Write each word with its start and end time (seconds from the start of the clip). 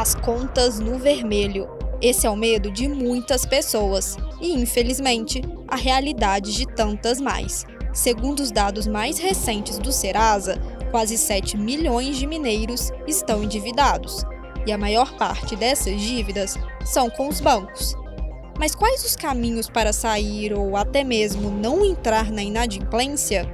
as 0.00 0.14
contas 0.14 0.80
no 0.80 0.98
vermelho. 0.98 1.68
Esse 2.00 2.26
é 2.26 2.30
o 2.30 2.34
medo 2.34 2.70
de 2.70 2.88
muitas 2.88 3.44
pessoas 3.44 4.16
e, 4.40 4.54
infelizmente, 4.54 5.42
a 5.68 5.76
realidade 5.76 6.54
de 6.54 6.66
tantas 6.66 7.20
mais. 7.20 7.66
Segundo 7.92 8.40
os 8.40 8.50
dados 8.50 8.86
mais 8.86 9.18
recentes 9.18 9.78
do 9.78 9.92
Serasa, 9.92 10.58
quase 10.90 11.18
7 11.18 11.58
milhões 11.58 12.16
de 12.16 12.26
mineiros 12.26 12.90
estão 13.06 13.44
endividados, 13.44 14.24
e 14.66 14.72
a 14.72 14.78
maior 14.78 15.14
parte 15.18 15.54
dessas 15.54 16.00
dívidas 16.00 16.56
são 16.82 17.10
com 17.10 17.28
os 17.28 17.38
bancos. 17.38 17.94
Mas 18.58 18.74
quais 18.74 19.04
os 19.04 19.14
caminhos 19.14 19.68
para 19.68 19.92
sair 19.92 20.54
ou 20.54 20.78
até 20.78 21.04
mesmo 21.04 21.50
não 21.50 21.84
entrar 21.84 22.32
na 22.32 22.42
inadimplência? 22.42 23.46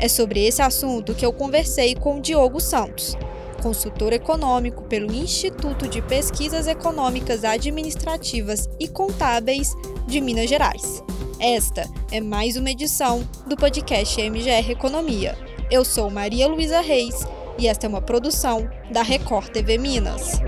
É 0.00 0.08
sobre 0.08 0.44
esse 0.44 0.60
assunto 0.60 1.14
que 1.14 1.24
eu 1.24 1.32
conversei 1.32 1.94
com 1.94 2.20
Diogo 2.20 2.58
Santos, 2.58 3.16
consultor 3.58 4.12
econômico 4.12 4.82
pelo 4.84 5.12
Instituto 5.12 5.88
de 5.88 6.00
Pesquisas 6.00 6.66
Econômicas 6.66 7.44
Administrativas 7.44 8.68
e 8.78 8.88
Contábeis 8.88 9.74
de 10.06 10.20
Minas 10.20 10.48
Gerais. 10.48 11.02
Esta 11.40 11.88
é 12.10 12.20
mais 12.20 12.56
uma 12.56 12.70
edição 12.70 13.28
do 13.46 13.56
podcast 13.56 14.20
MGR 14.20 14.70
Economia. 14.70 15.36
Eu 15.70 15.84
sou 15.84 16.10
Maria 16.10 16.48
Luísa 16.48 16.80
Reis 16.80 17.26
e 17.58 17.66
esta 17.66 17.86
é 17.86 17.88
uma 17.88 18.00
produção 18.02 18.68
da 18.90 19.02
Record 19.02 19.50
TV 19.50 19.78
Minas. 19.78 20.40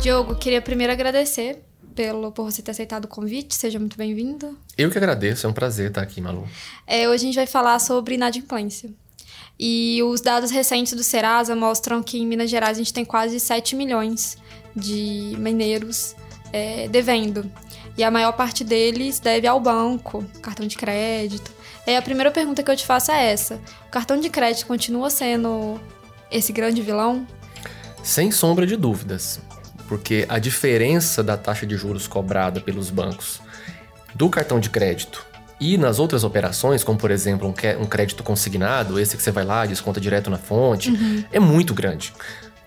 Diogo, 0.00 0.34
queria 0.34 0.62
primeiro 0.62 0.92
agradecer 0.92 1.69
pelo, 1.94 2.32
por 2.32 2.44
você 2.44 2.62
ter 2.62 2.70
aceitado 2.70 3.04
o 3.04 3.08
convite. 3.08 3.54
Seja 3.54 3.78
muito 3.78 3.96
bem-vindo. 3.96 4.58
Eu 4.76 4.90
que 4.90 4.98
agradeço, 4.98 5.46
é 5.46 5.50
um 5.50 5.52
prazer 5.52 5.88
estar 5.88 6.02
aqui, 6.02 6.20
Malu. 6.20 6.48
É, 6.86 7.08
hoje 7.08 7.24
a 7.24 7.26
gente 7.26 7.36
vai 7.36 7.46
falar 7.46 7.78
sobre 7.78 8.14
inadimplência. 8.14 8.90
E 9.58 10.02
os 10.02 10.20
dados 10.20 10.50
recentes 10.50 10.94
do 10.94 11.02
Serasa 11.02 11.54
mostram 11.54 12.02
que 12.02 12.18
em 12.18 12.26
Minas 12.26 12.48
Gerais 12.48 12.78
a 12.78 12.80
gente 12.80 12.94
tem 12.94 13.04
quase 13.04 13.38
7 13.38 13.76
milhões 13.76 14.38
de 14.74 15.34
mineiros 15.38 16.16
é, 16.52 16.88
devendo. 16.88 17.50
E 17.98 18.02
a 18.02 18.10
maior 18.10 18.32
parte 18.32 18.64
deles 18.64 19.20
deve 19.20 19.46
ao 19.46 19.60
banco, 19.60 20.24
cartão 20.40 20.66
de 20.66 20.76
crédito. 20.76 21.52
E 21.86 21.94
a 21.94 22.00
primeira 22.00 22.30
pergunta 22.30 22.62
que 22.62 22.70
eu 22.70 22.76
te 22.76 22.86
faço 22.86 23.12
é 23.12 23.32
essa: 23.32 23.60
o 23.86 23.90
cartão 23.90 24.18
de 24.18 24.30
crédito 24.30 24.66
continua 24.66 25.10
sendo 25.10 25.78
esse 26.30 26.52
grande 26.52 26.80
vilão? 26.80 27.26
Sem 28.02 28.30
sombra 28.30 28.66
de 28.66 28.76
dúvidas 28.76 29.40
porque 29.90 30.24
a 30.28 30.38
diferença 30.38 31.20
da 31.20 31.36
taxa 31.36 31.66
de 31.66 31.76
juros 31.76 32.06
cobrada 32.06 32.60
pelos 32.60 32.90
bancos 32.90 33.40
do 34.14 34.28
cartão 34.28 34.60
de 34.60 34.70
crédito 34.70 35.26
e 35.60 35.76
nas 35.76 35.98
outras 35.98 36.22
operações, 36.22 36.84
como 36.84 36.96
por 36.96 37.10
exemplo 37.10 37.48
um, 37.48 37.86
crédito 37.86 38.22
consignado, 38.22 39.00
esse 39.00 39.16
que 39.16 39.22
você 39.22 39.32
vai 39.32 39.44
lá, 39.44 39.66
desconta 39.66 40.00
direto 40.00 40.30
na 40.30 40.38
fonte, 40.38 40.90
uhum. 40.90 41.24
é 41.32 41.40
muito 41.40 41.74
grande. 41.74 42.12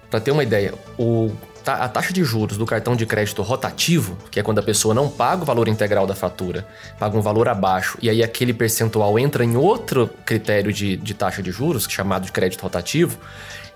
Para 0.09 0.19
ter 0.19 0.31
uma 0.31 0.44
ideia, 0.44 0.73
o, 0.99 1.31
a 1.66 1.88
taxa 1.88 2.11
de 2.11 2.23
juros 2.23 2.58
do 2.58 2.66
cartão 2.66 2.95
de 2.95 3.06
crédito 3.06 3.42
rotativo, 3.42 4.17
que 4.30 4.39
é 4.39 4.44
quando 4.44 4.59
a 4.59 4.64
pessoa 4.64 4.94
não 4.94 5.09
paga 5.09 5.44
o 5.44 5.45
valor 5.45 5.67
integral 5.67 6.06
da 6.06 6.16
fatura, 6.16 6.67
paga 7.00 7.17
um 7.17 7.22
valor 7.22 7.47
abaixo, 7.47 7.97
e 8.02 8.09
aí 8.09 8.23
aquele 8.23 8.53
percentual 8.53 9.17
entra 9.17 9.44
em 9.44 9.56
outro 9.56 10.09
critério 10.25 10.73
de, 10.73 10.97
de 10.97 11.14
taxa 11.14 11.41
de 11.41 11.52
juros, 11.52 11.86
chamado 11.89 12.25
de 12.25 12.31
crédito 12.31 12.61
rotativo, 12.61 13.17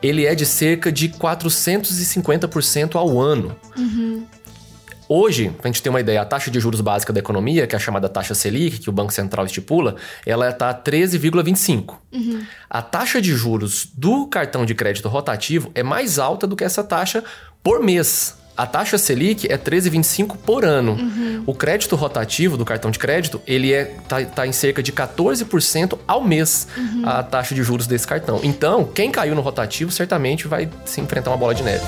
ele 0.02 0.26
é 0.26 0.36
de 0.36 0.46
cerca 0.46 0.92
de 0.92 1.10
450% 1.10 2.96
ao 2.96 3.20
ano. 3.20 3.56
Uhum. 3.78 4.26
Hoje, 5.10 5.50
para 5.50 5.70
a 5.70 5.72
gente 5.72 5.82
ter 5.82 5.90
uma 5.90 6.02
ideia, 6.02 6.22
a 6.22 6.26
taxa 6.26 6.52
de 6.52 6.60
juros 6.60 6.82
básica 6.82 7.14
da 7.14 7.20
economia, 7.20 7.66
que 7.66 7.74
é 7.74 7.78
a 7.78 7.80
chamada 7.80 8.10
taxa 8.10 8.36
Selic, 8.36 8.80
que 8.80 8.90
o 8.90 8.94
Banco 8.94 9.14
Central 9.14 9.46
estipula, 9.46 9.96
ela 10.26 10.50
está 10.50 10.74
13,25. 10.74 11.96
Uhum. 12.12 12.44
A 12.70 12.82
taxa 12.82 13.22
de 13.22 13.34
juros 13.34 13.88
do 13.96 14.28
cartão 14.28 14.66
de 14.66 14.76
crédito 14.76 15.08
rotativo 15.08 15.72
é 15.74 15.82
mais 15.82 16.20
alta 16.20 16.46
do 16.46 16.58
que 16.58 16.64
essa 16.64 16.84
taxa 16.84 17.24
por 17.64 17.82
mês. 17.82 18.36
A 18.58 18.66
taxa 18.66 18.98
Selic 18.98 19.46
é 19.52 19.56
13,25 19.56 20.36
por 20.38 20.66
ano. 20.66 20.94
Uhum. 20.94 21.44
O 21.46 21.54
crédito 21.54 21.96
rotativo 21.96 22.58
do 22.58 22.66
cartão 22.66 22.90
de 22.90 22.98
crédito, 22.98 23.40
ele 23.46 23.72
é 23.72 23.86
tá, 24.08 24.26
tá 24.26 24.48
em 24.48 24.52
cerca 24.52 24.82
de 24.82 24.92
14% 24.92 26.00
ao 26.08 26.24
mês 26.24 26.68
uhum. 26.76 27.04
a 27.06 27.22
taxa 27.22 27.54
de 27.54 27.62
juros 27.62 27.86
desse 27.86 28.08
cartão. 28.08 28.40
Então, 28.42 28.84
quem 28.84 29.12
caiu 29.12 29.36
no 29.36 29.42
rotativo 29.42 29.92
certamente 29.92 30.48
vai 30.48 30.68
se 30.86 31.00
enfrentar 31.00 31.30
uma 31.30 31.38
bola 31.38 31.54
de 31.54 31.62
neve. 31.62 31.86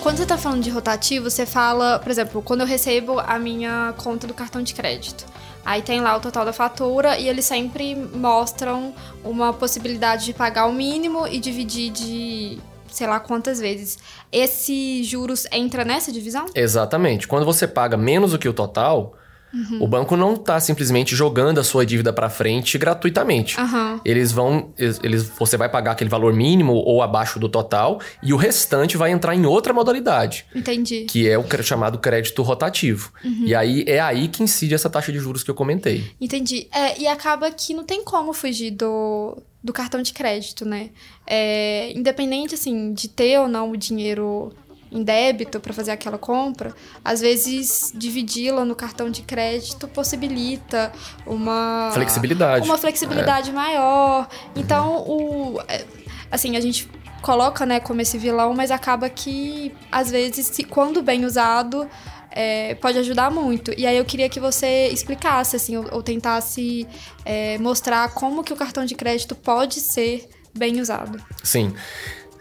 Quando 0.00 0.16
você 0.18 0.22
está 0.24 0.36
falando 0.36 0.62
de 0.62 0.70
rotativo, 0.70 1.30
você 1.30 1.46
fala, 1.46 1.98
por 1.98 2.10
exemplo, 2.10 2.42
quando 2.42 2.60
eu 2.60 2.66
recebo 2.66 3.18
a 3.18 3.38
minha 3.38 3.94
conta 3.96 4.26
do 4.26 4.34
cartão 4.34 4.62
de 4.62 4.74
crédito. 4.74 5.24
Aí 5.64 5.82
tem 5.82 6.00
lá 6.00 6.16
o 6.16 6.20
total 6.20 6.44
da 6.44 6.52
fatura 6.52 7.18
e 7.18 7.28
eles 7.28 7.44
sempre 7.44 7.94
mostram 7.94 8.94
uma 9.24 9.52
possibilidade 9.52 10.24
de 10.24 10.32
pagar 10.32 10.66
o 10.66 10.72
mínimo 10.72 11.26
e 11.26 11.38
dividir 11.38 11.90
de 11.92 12.58
sei 12.88 13.06
lá 13.06 13.18
quantas 13.18 13.58
vezes. 13.58 13.98
Esse 14.30 15.02
juros 15.02 15.46
entra 15.50 15.84
nessa 15.84 16.12
divisão? 16.12 16.46
Exatamente. 16.54 17.26
Quando 17.26 17.46
você 17.46 17.66
paga 17.66 17.96
menos 17.96 18.32
do 18.32 18.38
que 18.38 18.48
o 18.48 18.52
total, 18.52 19.14
Uhum. 19.52 19.82
O 19.82 19.86
banco 19.86 20.16
não 20.16 20.34
está 20.34 20.58
simplesmente 20.58 21.14
jogando 21.14 21.58
a 21.58 21.64
sua 21.64 21.84
dívida 21.84 22.12
para 22.12 22.30
frente 22.30 22.78
gratuitamente. 22.78 23.60
Uhum. 23.60 24.00
Eles 24.04 24.32
vão, 24.32 24.72
eles, 24.78 25.30
você 25.38 25.56
vai 25.56 25.68
pagar 25.68 25.92
aquele 25.92 26.10
valor 26.10 26.32
mínimo 26.32 26.72
ou 26.72 27.02
abaixo 27.02 27.38
do 27.38 27.48
total 27.48 28.00
e 28.22 28.32
o 28.32 28.36
restante 28.36 28.96
vai 28.96 29.10
entrar 29.10 29.34
em 29.34 29.44
outra 29.44 29.72
modalidade. 29.72 30.46
Entendi. 30.54 31.04
Que 31.04 31.28
é 31.28 31.38
o 31.38 31.44
chamado 31.62 31.98
crédito 31.98 32.42
rotativo. 32.42 33.12
Uhum. 33.24 33.44
E 33.44 33.54
aí 33.54 33.84
é 33.86 34.00
aí 34.00 34.28
que 34.28 34.42
incide 34.42 34.74
essa 34.74 34.88
taxa 34.88 35.12
de 35.12 35.18
juros 35.18 35.42
que 35.42 35.50
eu 35.50 35.54
comentei. 35.54 36.10
Entendi. 36.20 36.66
É, 36.72 36.98
e 36.98 37.06
acaba 37.06 37.50
que 37.50 37.74
não 37.74 37.84
tem 37.84 38.02
como 38.02 38.32
fugir 38.32 38.70
do, 38.70 39.36
do 39.62 39.72
cartão 39.72 40.02
de 40.02 40.12
crédito, 40.12 40.64
né? 40.64 40.90
É, 41.26 41.92
independente, 41.92 42.54
assim, 42.54 42.92
de 42.92 43.08
ter 43.08 43.38
ou 43.38 43.48
não 43.48 43.70
o 43.70 43.76
dinheiro 43.76 44.52
em 44.92 45.02
débito 45.02 45.58
para 45.58 45.72
fazer 45.72 45.90
aquela 45.90 46.18
compra, 46.18 46.74
às 47.02 47.20
vezes 47.20 47.90
dividi-la 47.94 48.64
no 48.64 48.76
cartão 48.76 49.10
de 49.10 49.22
crédito 49.22 49.88
possibilita 49.88 50.92
uma 51.26 51.90
flexibilidade, 51.94 52.68
uma 52.68 52.76
flexibilidade 52.76 53.50
é. 53.50 53.52
maior. 53.52 54.28
Então, 54.54 54.98
o 55.08 55.60
é, 55.66 55.84
assim, 56.30 56.56
a 56.56 56.60
gente 56.60 56.88
coloca, 57.22 57.64
né, 57.64 57.80
como 57.80 58.00
esse 58.00 58.18
vilão, 58.18 58.52
mas 58.52 58.70
acaba 58.70 59.08
que 59.08 59.72
às 59.90 60.10
vezes, 60.10 60.46
se, 60.46 60.64
quando 60.64 61.02
bem 61.02 61.24
usado, 61.24 61.88
é, 62.30 62.74
pode 62.74 62.98
ajudar 62.98 63.30
muito. 63.30 63.72
E 63.78 63.86
aí 63.86 63.96
eu 63.96 64.04
queria 64.04 64.28
que 64.28 64.40
você 64.40 64.88
explicasse, 64.88 65.56
assim, 65.56 65.76
ou, 65.76 65.86
ou 65.92 66.02
tentasse 66.02 66.86
é, 67.24 67.56
mostrar 67.58 68.12
como 68.12 68.42
que 68.42 68.52
o 68.52 68.56
cartão 68.56 68.84
de 68.84 68.94
crédito 68.94 69.34
pode 69.34 69.80
ser 69.80 70.28
bem 70.54 70.80
usado. 70.80 71.22
Sim. 71.42 71.74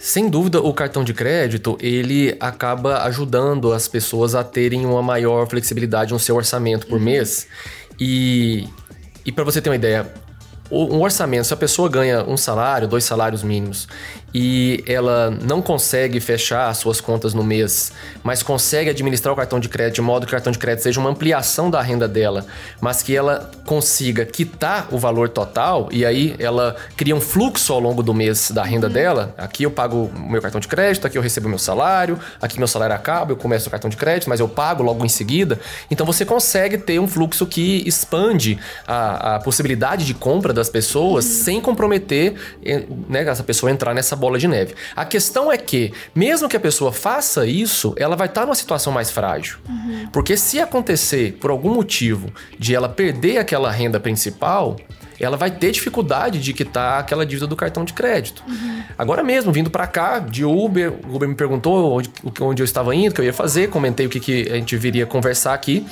Sem 0.03 0.31
dúvida, 0.31 0.59
o 0.59 0.73
cartão 0.73 1.03
de 1.03 1.13
crédito 1.13 1.77
ele 1.79 2.35
acaba 2.39 3.03
ajudando 3.03 3.71
as 3.71 3.87
pessoas 3.87 4.33
a 4.33 4.43
terem 4.43 4.83
uma 4.83 5.03
maior 5.03 5.47
flexibilidade 5.47 6.11
no 6.11 6.17
seu 6.17 6.35
orçamento 6.35 6.87
por 6.87 6.97
uhum. 6.97 7.05
mês. 7.05 7.47
E, 7.99 8.67
e 9.23 9.31
para 9.31 9.43
você 9.43 9.61
ter 9.61 9.69
uma 9.69 9.75
ideia, 9.75 10.11
um 10.71 11.01
orçamento, 11.01 11.45
se 11.45 11.53
a 11.53 11.57
pessoa 11.57 11.87
ganha 11.87 12.23
um 12.23 12.35
salário, 12.35 12.87
dois 12.87 13.03
salários 13.03 13.43
mínimos, 13.43 13.87
e 14.33 14.83
ela 14.87 15.29
não 15.41 15.61
consegue 15.61 16.19
fechar 16.19 16.69
as 16.69 16.77
suas 16.77 17.01
contas 17.01 17.33
no 17.33 17.43
mês, 17.43 17.91
mas 18.23 18.41
consegue 18.41 18.89
administrar 18.89 19.33
o 19.33 19.35
cartão 19.35 19.59
de 19.59 19.67
crédito 19.67 19.95
de 19.95 20.01
modo 20.01 20.25
que 20.25 20.31
o 20.31 20.35
cartão 20.35 20.51
de 20.51 20.59
crédito 20.59 20.83
seja 20.83 20.99
uma 20.99 21.09
ampliação 21.09 21.69
da 21.69 21.81
renda 21.81 22.07
dela, 22.07 22.45
mas 22.79 23.03
que 23.03 23.15
ela 23.15 23.51
consiga 23.65 24.25
quitar 24.25 24.87
o 24.91 24.97
valor 24.97 25.29
total 25.29 25.89
e 25.91 26.05
aí 26.05 26.35
ela 26.39 26.75
cria 26.95 27.15
um 27.15 27.21
fluxo 27.21 27.73
ao 27.73 27.79
longo 27.79 28.01
do 28.01 28.13
mês 28.13 28.51
da 28.51 28.63
renda 28.63 28.87
uhum. 28.87 28.93
dela. 28.93 29.35
Aqui 29.37 29.63
eu 29.63 29.71
pago 29.71 30.11
o 30.15 30.31
meu 30.31 30.41
cartão 30.41 30.59
de 30.59 30.67
crédito, 30.67 31.05
aqui 31.05 31.17
eu 31.17 31.21
recebo 31.21 31.49
meu 31.49 31.59
salário, 31.59 32.19
aqui 32.41 32.57
meu 32.57 32.67
salário 32.67 32.95
acaba, 32.95 33.31
eu 33.31 33.37
começo 33.37 33.67
o 33.67 33.71
cartão 33.71 33.89
de 33.89 33.97
crédito, 33.97 34.29
mas 34.29 34.39
eu 34.39 34.47
pago 34.47 34.83
logo 34.83 35.05
em 35.05 35.09
seguida. 35.09 35.59
Então 35.89 36.05
você 36.05 36.25
consegue 36.25 36.77
ter 36.77 36.99
um 36.99 37.07
fluxo 37.07 37.45
que 37.45 37.83
expande 37.85 38.59
a, 38.87 39.35
a 39.35 39.39
possibilidade 39.39 40.05
de 40.05 40.13
compra 40.13 40.53
das 40.53 40.69
pessoas 40.69 41.25
uhum. 41.25 41.43
sem 41.43 41.61
comprometer 41.61 42.35
eh, 42.63 42.83
né, 43.09 43.23
essa 43.27 43.43
pessoa 43.43 43.71
entrar 43.71 43.93
nessa 43.93 44.15
bola 44.21 44.37
de 44.39 44.47
neve. 44.47 44.73
A 44.95 45.03
questão 45.03 45.51
é 45.51 45.57
que, 45.57 45.91
mesmo 46.15 46.47
que 46.47 46.55
a 46.55 46.59
pessoa 46.59 46.91
faça 46.93 47.45
isso, 47.45 47.93
ela 47.97 48.15
vai 48.15 48.27
estar 48.27 48.45
numa 48.45 48.55
situação 48.55 48.93
mais 48.93 49.11
frágil. 49.11 49.57
Uhum. 49.67 50.07
Porque 50.13 50.37
se 50.37 50.59
acontecer, 50.59 51.33
por 51.41 51.51
algum 51.51 51.73
motivo, 51.73 52.31
de 52.57 52.73
ela 52.73 52.87
perder 52.87 53.37
aquela 53.39 53.69
renda 53.69 53.99
principal, 53.99 54.77
ela 55.19 55.37
vai 55.37 55.51
ter 55.51 55.71
dificuldade 55.71 56.39
de 56.39 56.51
quitar 56.51 56.99
aquela 56.99 57.23
dívida 57.25 57.45
do 57.45 57.55
cartão 57.55 57.85
de 57.85 57.93
crédito. 57.93 58.43
Uhum. 58.47 58.81
Agora 58.97 59.23
mesmo, 59.23 59.51
vindo 59.51 59.69
para 59.69 59.85
cá, 59.85 60.17
de 60.17 60.43
Uber, 60.43 60.93
o 61.07 61.15
Uber 61.15 61.29
me 61.29 61.35
perguntou 61.35 61.97
onde, 61.97 62.11
onde 62.41 62.61
eu 62.61 62.65
estava 62.65 62.95
indo, 62.95 63.11
o 63.11 63.13
que 63.13 63.21
eu 63.21 63.25
ia 63.25 63.33
fazer, 63.33 63.69
comentei 63.69 64.07
o 64.07 64.09
que, 64.09 64.19
que 64.19 64.49
a 64.49 64.55
gente 64.55 64.75
viria 64.77 65.05
conversar 65.05 65.53
aqui. 65.53 65.85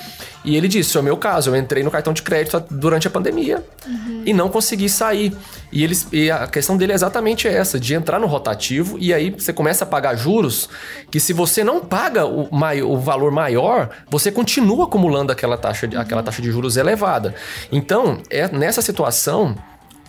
E 0.43 0.55
ele 0.55 0.67
disse: 0.67 0.95
é 0.95 0.99
o 0.99 1.03
meu 1.03 1.17
caso, 1.17 1.49
eu 1.49 1.55
entrei 1.55 1.83
no 1.83 1.91
cartão 1.91 2.13
de 2.13 2.21
crédito 2.21 2.63
durante 2.69 3.07
a 3.07 3.09
pandemia 3.09 3.63
uhum. 3.85 4.23
e 4.25 4.33
não 4.33 4.49
consegui 4.49 4.89
sair. 4.89 5.35
E, 5.71 5.83
eles, 5.83 6.07
e 6.11 6.31
a 6.31 6.47
questão 6.47 6.77
dele 6.77 6.91
é 6.91 6.95
exatamente 6.95 7.47
essa: 7.47 7.79
de 7.79 7.93
entrar 7.93 8.19
no 8.19 8.27
rotativo 8.27 8.97
e 8.99 9.13
aí 9.13 9.31
você 9.31 9.51
começa 9.51 9.83
a 9.83 9.87
pagar 9.87 10.15
juros 10.15 10.69
que, 11.11 11.19
se 11.19 11.33
você 11.33 11.63
não 11.63 11.81
paga 11.81 12.25
o, 12.25 12.49
o 12.51 12.97
valor 12.97 13.31
maior, 13.31 13.89
você 14.09 14.31
continua 14.31 14.85
acumulando 14.85 15.31
aquela 15.31 15.57
taxa, 15.57 15.87
de, 15.87 15.97
aquela 15.97 16.23
taxa 16.23 16.41
de 16.41 16.51
juros 16.51 16.77
elevada. 16.77 17.35
Então, 17.71 18.21
é 18.29 18.47
nessa 18.47 18.81
situação, 18.81 19.55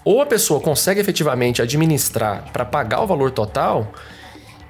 ou 0.05 0.23
a 0.23 0.27
pessoa 0.27 0.61
consegue 0.61 1.01
efetivamente 1.01 1.61
administrar 1.61 2.45
para 2.53 2.65
pagar 2.65 3.03
o 3.03 3.07
valor 3.07 3.31
total 3.31 3.93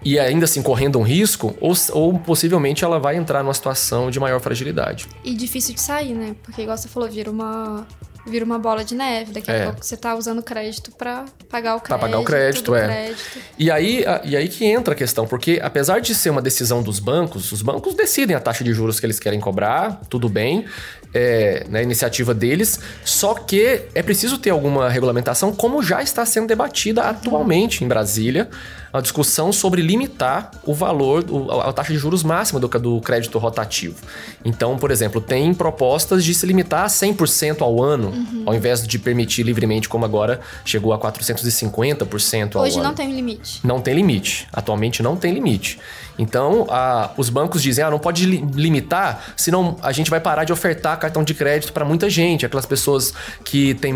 e 0.05 0.19
ainda 0.19 0.44
assim 0.44 0.62
correndo 0.62 0.99
um 0.99 1.02
risco, 1.02 1.55
ou, 1.61 1.75
ou 1.93 2.19
possivelmente 2.19 2.85
ela 2.85 2.99
vai 2.99 3.17
entrar 3.17 3.43
numa 3.43 3.55
situação 3.55 4.11
de 4.11 4.19
maior 4.19 4.41
fragilidade. 4.41 5.08
E 5.25 5.35
difícil 5.35 5.75
de 5.75 5.81
sair, 5.81 6.14
né? 6.14 6.35
Porque, 6.43 6.62
igual 6.62 6.76
você 6.76 6.88
falou, 6.88 7.08
vira 7.08 7.31
uma, 7.31 7.87
vira 8.26 8.44
uma 8.44 8.58
bola 8.58 8.85
de 8.85 8.94
neve. 8.94 9.32
Daqui 9.32 9.50
a 9.50 9.55
é. 9.55 9.64
pouco 9.64 9.85
você 9.85 9.97
tá 9.97 10.14
usando 10.14 10.43
crédito 10.43 10.91
para 10.93 11.26
pagar 11.49 11.76
o 11.76 11.81
crédito. 11.81 11.88
Para 11.88 11.99
pagar 11.99 12.19
o 12.19 12.25
crédito, 12.25 12.75
é. 12.75 12.87
Crédito. 12.87 13.38
E 13.58 13.70
aí, 13.70 14.05
e 14.25 14.37
aí 14.37 14.49
que 14.49 14.64
entra 14.64 14.94
a 14.94 14.97
questão, 14.97 15.26
porque 15.26 15.61
apesar 15.62 16.00
de 16.00 16.14
ser 16.14 16.31
uma 16.31 16.43
decisão 16.43 16.82
dos 16.82 16.99
bancos, 16.99 17.52
os 17.52 17.62
bancos 17.62 17.94
decidem 17.94 18.35
a 18.37 18.41
taxa 18.41 18.64
de 18.64 18.73
juros 18.73 18.99
que 18.99 19.06
eles 19.06 19.19
querem 19.19 19.41
cobrar, 19.41 20.00
tudo 20.08 20.29
bem, 20.29 20.64
é, 21.12 21.67
na 21.69 21.83
iniciativa 21.83 22.33
deles, 22.33 22.81
só 23.05 23.35
que 23.35 23.83
é 23.95 24.03
preciso 24.03 24.39
ter 24.39 24.51
alguma 24.51 24.89
regulamentação, 24.89 25.53
como 25.53 25.83
já 25.83 26.03
está 26.03 26.25
sendo 26.25 26.47
debatida 26.47 27.03
atualmente 27.03 27.85
em 27.85 27.89
Brasília, 27.89 28.49
a 28.93 29.01
discussão 29.01 29.53
sobre 29.53 29.83
limitar 29.83 30.51
o 30.65 30.75
valor, 30.75 31.25
a 31.65 31.73
taxa 31.73 31.93
de 31.93 31.99
juros 31.99 32.23
máxima 32.25 32.59
do, 32.59 32.67
do 32.67 33.01
crédito 33.01 33.39
rotativo. 33.39 33.97
Então, 34.45 34.77
por 34.77 34.91
exemplo, 34.91 35.21
tem 35.21 35.55
propostas 35.55 36.25
de 36.25 36.35
se 36.35 36.45
limitar 36.45 36.85
a 36.85 36.89
100% 36.89 37.62
ao 37.62 37.83
ano, 37.83 38.09
uhum. 38.09 38.43
ao 38.47 38.55
invés 38.55 38.87
de 38.87 38.99
permitir 38.99 39.45
livremente, 39.45 39.89
como 39.89 40.05
agora 40.05 40.41
chegou 40.65 40.93
a 40.93 40.99
450% 40.99 42.57
ao 42.57 42.62
Hoje 42.62 42.77
ano. 42.77 42.85
não 42.85 42.95
tem 42.95 43.15
limite. 43.15 43.61
Não 43.62 43.81
tem 43.81 43.95
limite. 43.95 44.49
Atualmente 44.53 45.03
não 45.03 45.17
tem 45.17 45.33
limite. 45.33 45.79
Então, 46.21 46.67
a, 46.71 47.11
os 47.17 47.29
bancos 47.29 47.63
dizem, 47.63 47.85
ah, 47.85 47.91
não 47.91 47.99
pode 47.99 48.25
li 48.25 48.41
limitar, 48.55 49.35
senão 49.37 49.77
a 49.83 49.93
gente 49.93 50.11
vai 50.11 50.21
parar 50.21 50.45
de 50.45 50.53
ofertar 50.53 50.99
cartão 50.99 51.23
de 51.23 51.35
crédito 51.35 51.73
para 51.73 51.85
muita 51.85 52.09
gente. 52.09 52.47
Aquelas 52.47 52.67
pessoas 52.67 53.13
que 53.45 53.75
têm 53.75 53.91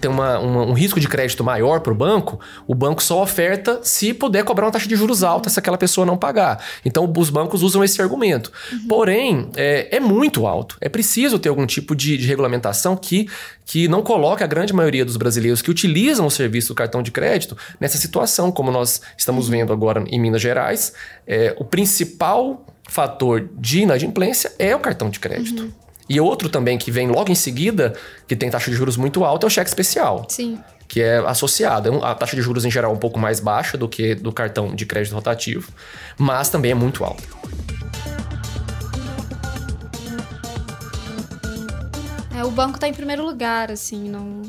tem 0.00 0.10
uma, 0.10 0.38
uma, 0.38 0.64
um 0.64 0.72
risco 0.72 1.00
de 1.00 1.08
crédito 1.08 1.42
maior 1.42 1.80
para 1.80 1.92
o 1.92 1.96
banco, 1.96 2.38
o 2.66 2.74
banco 2.74 3.02
só 3.02 3.22
oferta 3.22 3.80
se 3.82 4.14
puder 4.14 4.44
cobrar 4.44 4.66
uma 4.66 4.72
taxa 4.72 4.88
de 4.88 4.96
juros 4.96 5.22
alta 5.22 5.50
se 5.50 5.58
aquela 5.58 5.76
pessoa 5.76 6.06
não 6.06 6.16
pagar. 6.16 6.62
Então, 6.84 7.12
os 7.16 7.30
bancos 7.30 7.62
usam 7.62 7.82
esse 7.82 8.00
argumento. 8.00 8.52
Uhum. 8.72 8.88
Porém, 8.88 9.50
é, 9.56 9.96
é, 9.96 10.00
muito 10.00 10.46
alto. 10.46 10.76
É 10.80 10.88
preciso 10.88 11.38
ter 11.38 11.48
algum 11.48 11.66
tipo 11.66 11.94
de, 11.94 12.16
de 12.16 12.26
regulamentação 12.26 12.96
que, 12.96 13.28
que 13.66 13.88
não 13.88 14.02
coloque 14.02 14.42
a 14.42 14.46
grande 14.46 14.72
maioria 14.72 15.04
dos 15.04 15.16
brasileiros 15.16 15.60
que 15.60 15.70
utilizam 15.70 16.26
o 16.26 16.30
serviço 16.30 16.68
do 16.68 16.74
cartão 16.74 17.02
de 17.02 17.10
crédito 17.10 17.56
nessa 17.78 17.98
situação, 17.98 18.52
como 18.52 18.70
nós 18.70 19.00
estamos 19.16 19.48
vendo 19.48 19.72
agora 19.72 20.04
em 20.06 20.20
Minas 20.20 20.40
Gerais. 20.40 20.92
É, 21.26 21.54
o 21.58 21.64
principal 21.70 22.66
fator 22.88 23.48
de 23.56 23.80
inadimplência 23.82 24.52
é 24.58 24.74
o 24.74 24.80
cartão 24.80 25.08
de 25.08 25.20
crédito. 25.20 25.62
Uhum. 25.62 25.72
E 26.08 26.20
outro 26.20 26.48
também 26.48 26.76
que 26.76 26.90
vem 26.90 27.06
logo 27.06 27.30
em 27.30 27.36
seguida, 27.36 27.94
que 28.26 28.34
tem 28.34 28.50
taxa 28.50 28.68
de 28.68 28.76
juros 28.76 28.96
muito 28.96 29.24
alta, 29.24 29.46
é 29.46 29.48
o 29.48 29.50
cheque 29.50 29.68
especial. 29.68 30.26
Sim. 30.28 30.58
Que 30.88 31.00
é 31.00 31.18
associado. 31.18 31.88
É 31.88 32.04
a 32.04 32.14
taxa 32.16 32.34
de 32.34 32.42
juros 32.42 32.64
em 32.64 32.70
geral 32.70 32.90
é 32.90 32.94
um 32.94 32.98
pouco 32.98 33.16
mais 33.16 33.38
baixa 33.38 33.78
do 33.78 33.88
que 33.88 34.16
do 34.16 34.32
cartão 34.32 34.74
de 34.74 34.84
crédito 34.84 35.14
rotativo, 35.14 35.72
mas 36.18 36.48
também 36.48 36.72
é 36.72 36.74
muito 36.74 37.04
alta. 37.04 37.22
É, 42.36 42.44
o 42.44 42.50
banco 42.50 42.74
está 42.74 42.88
em 42.88 42.92
primeiro 42.92 43.24
lugar, 43.24 43.70
assim, 43.70 44.08
não 44.08 44.42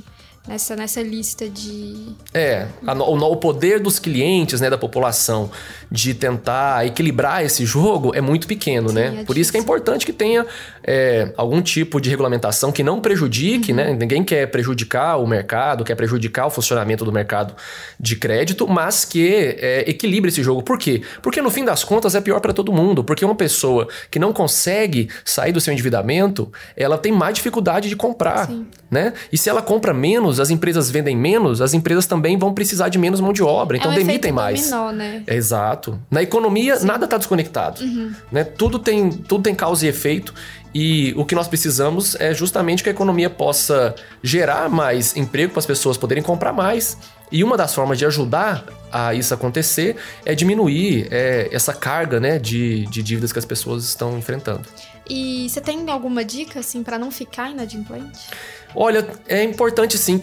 nessa, 0.48 0.76
nessa 0.76 1.02
lista 1.02 1.50
de. 1.50 2.16
É, 2.34 2.68
a, 2.86 2.94
o, 2.94 3.32
o 3.32 3.36
poder 3.38 3.80
dos 3.80 4.00
clientes, 4.00 4.60
né, 4.60 4.70
da 4.70 4.78
população, 4.78 5.52
de 5.92 6.14
tentar 6.14 6.86
equilibrar 6.86 7.44
esse 7.44 7.66
jogo 7.66 8.12
é 8.16 8.22
muito 8.22 8.48
pequeno, 8.48 8.90
Sim, 8.90 8.96
né? 8.96 9.22
É 9.22 9.24
Por 9.24 9.38
isso 9.38 9.52
que 9.52 9.58
é 9.58 9.62
importante 9.62 10.06
que 10.06 10.14
tenha 10.14 10.46
é, 10.84 11.32
algum 11.38 11.62
tipo 11.62 12.00
de 12.00 12.10
regulamentação 12.10 12.72
que 12.72 12.84
não 12.84 13.00
prejudique, 13.02 13.74
né? 13.74 13.86
uhum. 13.86 13.92
né? 13.92 13.98
Ninguém 14.00 14.24
quer 14.24 14.48
prejudicar 14.48 15.18
o 15.18 15.28
mercado, 15.28 15.84
quer 15.84 15.96
prejudicar 15.96 16.48
o 16.48 16.50
funcionamento 16.50 17.06
do 17.06 17.12
mercado 17.12 17.56
de 18.00 18.16
crédito, 18.16 18.68
mas 18.68 19.06
que 19.06 19.58
é, 19.60 19.90
equilibre 19.90 20.30
esse 20.30 20.42
jogo. 20.42 20.64
Por 20.64 20.78
quê? 20.78 21.02
Porque 21.22 21.42
no 21.42 21.50
fim 21.50 21.66
das 21.66 21.84
contas 21.84 22.16
é 22.16 22.22
pior 22.22 22.40
para 22.40 22.54
todo 22.54 22.72
mundo, 22.72 23.04
porque 23.04 23.24
uma 23.24 23.36
pessoa 23.36 23.88
que 24.10 24.18
não 24.18 24.34
consegue 24.34 25.10
sair 25.24 25.52
do 25.52 25.62
seu 25.62 25.74
endividamento, 25.74 26.52
ela 26.76 26.98
tem 26.98 27.12
mais 27.12 27.36
dificuldade 27.36 27.90
de 27.90 27.96
comprar, 27.96 28.48
Sim. 28.48 28.66
né? 28.90 29.14
E 29.32 29.38
se 29.38 29.50
ela 29.50 29.62
compra 29.62 29.94
menos 29.94 30.31
menos, 30.32 30.40
as 30.40 30.50
empresas 30.50 30.90
vendem 30.90 31.16
menos, 31.16 31.62
as 31.62 31.74
empresas 31.74 32.06
também 32.06 32.38
vão 32.38 32.54
precisar 32.54 32.90
de 32.90 32.98
menos 32.98 33.20
mão 33.20 33.34
de 33.34 33.44
obra, 33.44 33.78
então 33.78 33.92
é 33.92 33.96
um 33.96 33.98
demitem 33.98 34.32
mais. 34.32 34.70
Dominó, 34.70 34.92
né? 34.92 35.24
Exato. 35.28 36.00
Na 36.10 36.22
economia, 36.22 36.78
Sim. 36.78 36.88
nada 36.88 37.06
está 37.06 37.18
desconectado. 37.18 37.84
Uhum. 37.84 38.14
Né? 38.32 38.44
Tudo, 38.44 38.80
tem, 38.80 39.10
tudo 39.10 39.44
tem 39.44 39.54
causa 39.54 39.86
e 39.86 39.90
efeito. 39.90 40.34
E 40.74 41.14
o 41.18 41.26
que 41.26 41.36
nós 41.36 41.50
precisamos 41.50 42.16
é 42.16 42.34
justamente 42.34 42.82
que 42.82 42.88
a 42.88 42.94
economia 42.94 43.30
possa 43.30 43.94
gerar 44.24 44.70
mais 44.70 45.18
emprego 45.18 45.52
para 45.52 45.60
as 45.60 45.66
pessoas 45.66 45.98
poderem 45.98 46.24
comprar 46.24 46.54
mais. 46.54 46.98
E 47.30 47.44
uma 47.44 47.58
das 47.58 47.74
formas 47.74 47.98
de 47.98 48.06
ajudar 48.06 48.66
a 48.90 49.14
isso 49.14 49.34
acontecer 49.34 49.98
é 50.26 50.34
diminuir 50.34 51.08
é, 51.12 51.50
essa 51.52 51.74
carga 51.74 52.22
né, 52.22 52.40
de, 52.40 52.86
de 52.88 53.04
dívidas 53.04 53.34
que 53.34 53.40
as 53.40 53.46
pessoas 53.46 53.84
estão 53.84 54.18
enfrentando. 54.18 54.64
E 55.10 55.50
você 55.50 55.60
tem 55.60 55.90
alguma 55.90 56.24
dica 56.24 56.60
assim 56.60 56.84
para 56.84 56.98
não 56.98 57.12
ficar 57.12 57.50
inadimplente? 57.50 58.30
Olha, 58.76 59.08
é 59.28 59.44
importante 59.44 59.98
sim, 59.98 60.22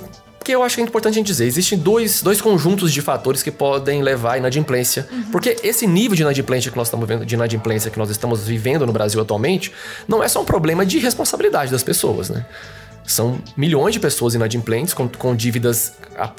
porque 0.48 0.54
eu 0.54 0.62
acho 0.62 0.76
que 0.76 0.80
é 0.80 0.84
importante 0.84 1.12
a 1.12 1.18
gente 1.18 1.26
dizer, 1.26 1.44
existem 1.44 1.78
dois, 1.78 2.22
dois 2.22 2.40
conjuntos 2.40 2.90
de 2.90 3.02
fatores 3.02 3.42
que 3.42 3.50
podem 3.50 4.02
levar 4.02 4.32
à 4.32 4.38
inadimplência. 4.38 5.06
Uhum. 5.12 5.24
Porque 5.30 5.56
esse 5.62 5.86
nível 5.86 6.16
de 6.16 6.22
inadimplência 6.22 6.70
que 6.70 6.76
nós 6.78 6.86
estamos 6.86 7.06
vendo, 7.06 7.26
de 7.26 7.34
inadimplência 7.34 7.90
que 7.90 7.98
nós 7.98 8.08
estamos 8.08 8.46
vivendo 8.46 8.86
no 8.86 8.92
Brasil 8.92 9.20
atualmente, 9.20 9.70
não 10.08 10.22
é 10.22 10.28
só 10.28 10.40
um 10.40 10.46
problema 10.46 10.86
de 10.86 10.98
responsabilidade 10.98 11.70
das 11.70 11.82
pessoas, 11.82 12.30
né? 12.30 12.46
São 13.08 13.38
milhões 13.56 13.94
de 13.94 14.00
pessoas 14.00 14.34
inadimplentes 14.34 14.94
com, 14.94 15.08
com 15.08 15.34
dívidas 15.34 15.94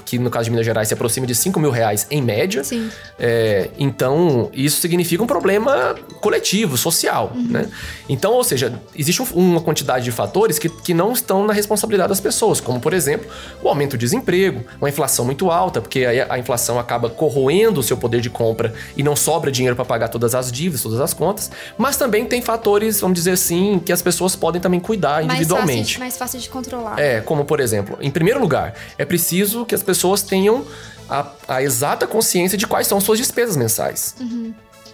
que 0.05 0.19
no 0.19 0.29
caso 0.29 0.45
de 0.45 0.51
Minas 0.51 0.65
Gerais 0.65 0.87
se 0.87 0.93
aproxima 0.93 1.25
de 1.25 1.33
5 1.33 1.59
mil 1.59 1.71
reais 1.71 2.05
em 2.09 2.21
média. 2.21 2.63
Sim. 2.63 2.89
É, 3.17 3.69
então, 3.77 4.49
isso 4.53 4.81
significa 4.81 5.23
um 5.23 5.27
problema 5.27 5.95
coletivo, 6.21 6.77
social, 6.77 7.31
uhum. 7.33 7.47
né? 7.49 7.69
Então, 8.07 8.33
ou 8.33 8.43
seja, 8.43 8.79
existe 8.95 9.21
um, 9.21 9.25
uma 9.33 9.61
quantidade 9.61 10.05
de 10.05 10.11
fatores 10.11 10.59
que, 10.59 10.69
que 10.69 10.93
não 10.93 11.13
estão 11.13 11.45
na 11.45 11.53
responsabilidade 11.53 12.09
das 12.09 12.19
pessoas, 12.19 12.59
como, 12.59 12.79
por 12.79 12.93
exemplo, 12.93 13.29
o 13.61 13.69
aumento 13.69 13.91
do 13.91 13.97
desemprego, 13.97 14.63
uma 14.79 14.89
inflação 14.89 15.25
muito 15.25 15.49
alta, 15.49 15.81
porque 15.81 16.05
aí 16.05 16.21
a 16.21 16.37
inflação 16.37 16.79
acaba 16.79 17.09
corroendo 17.09 17.79
o 17.79 17.83
seu 17.83 17.97
poder 17.97 18.21
de 18.21 18.29
compra 18.29 18.73
e 18.97 19.03
não 19.03 19.15
sobra 19.15 19.51
dinheiro 19.51 19.75
para 19.75 19.85
pagar 19.85 20.09
todas 20.09 20.35
as 20.35 20.51
dívidas, 20.51 20.81
todas 20.81 20.99
as 20.99 21.13
contas. 21.13 21.51
Mas 21.77 21.97
também 21.97 22.25
tem 22.25 22.41
fatores, 22.41 22.99
vamos 22.99 23.17
dizer 23.17 23.31
assim, 23.31 23.79
que 23.79 23.91
as 23.91 24.01
pessoas 24.01 24.35
podem 24.35 24.61
também 24.61 24.79
cuidar 24.79 25.23
individualmente. 25.23 25.69
Mais 25.69 25.87
fácil, 25.87 25.99
mais 25.99 26.17
fácil 26.17 26.39
de 26.39 26.49
controlar. 26.63 26.99
É, 26.99 27.21
como 27.21 27.45
por 27.45 27.59
exemplo, 27.59 27.97
em 28.01 28.11
primeiro 28.11 28.39
lugar, 28.39 28.73
é 28.97 29.05
preciso 29.05 29.65
que 29.65 29.75
as 29.75 29.83
pessoas 29.83 30.21
tenham 30.21 30.65
a, 31.09 31.25
a 31.47 31.63
exata 31.63 32.05
consciência 32.05 32.57
de 32.57 32.67
quais 32.67 32.87
são 32.87 32.99
suas 33.01 33.17
despesas 33.17 33.57
mensais. 33.57 34.15
Uhum. 34.19 34.53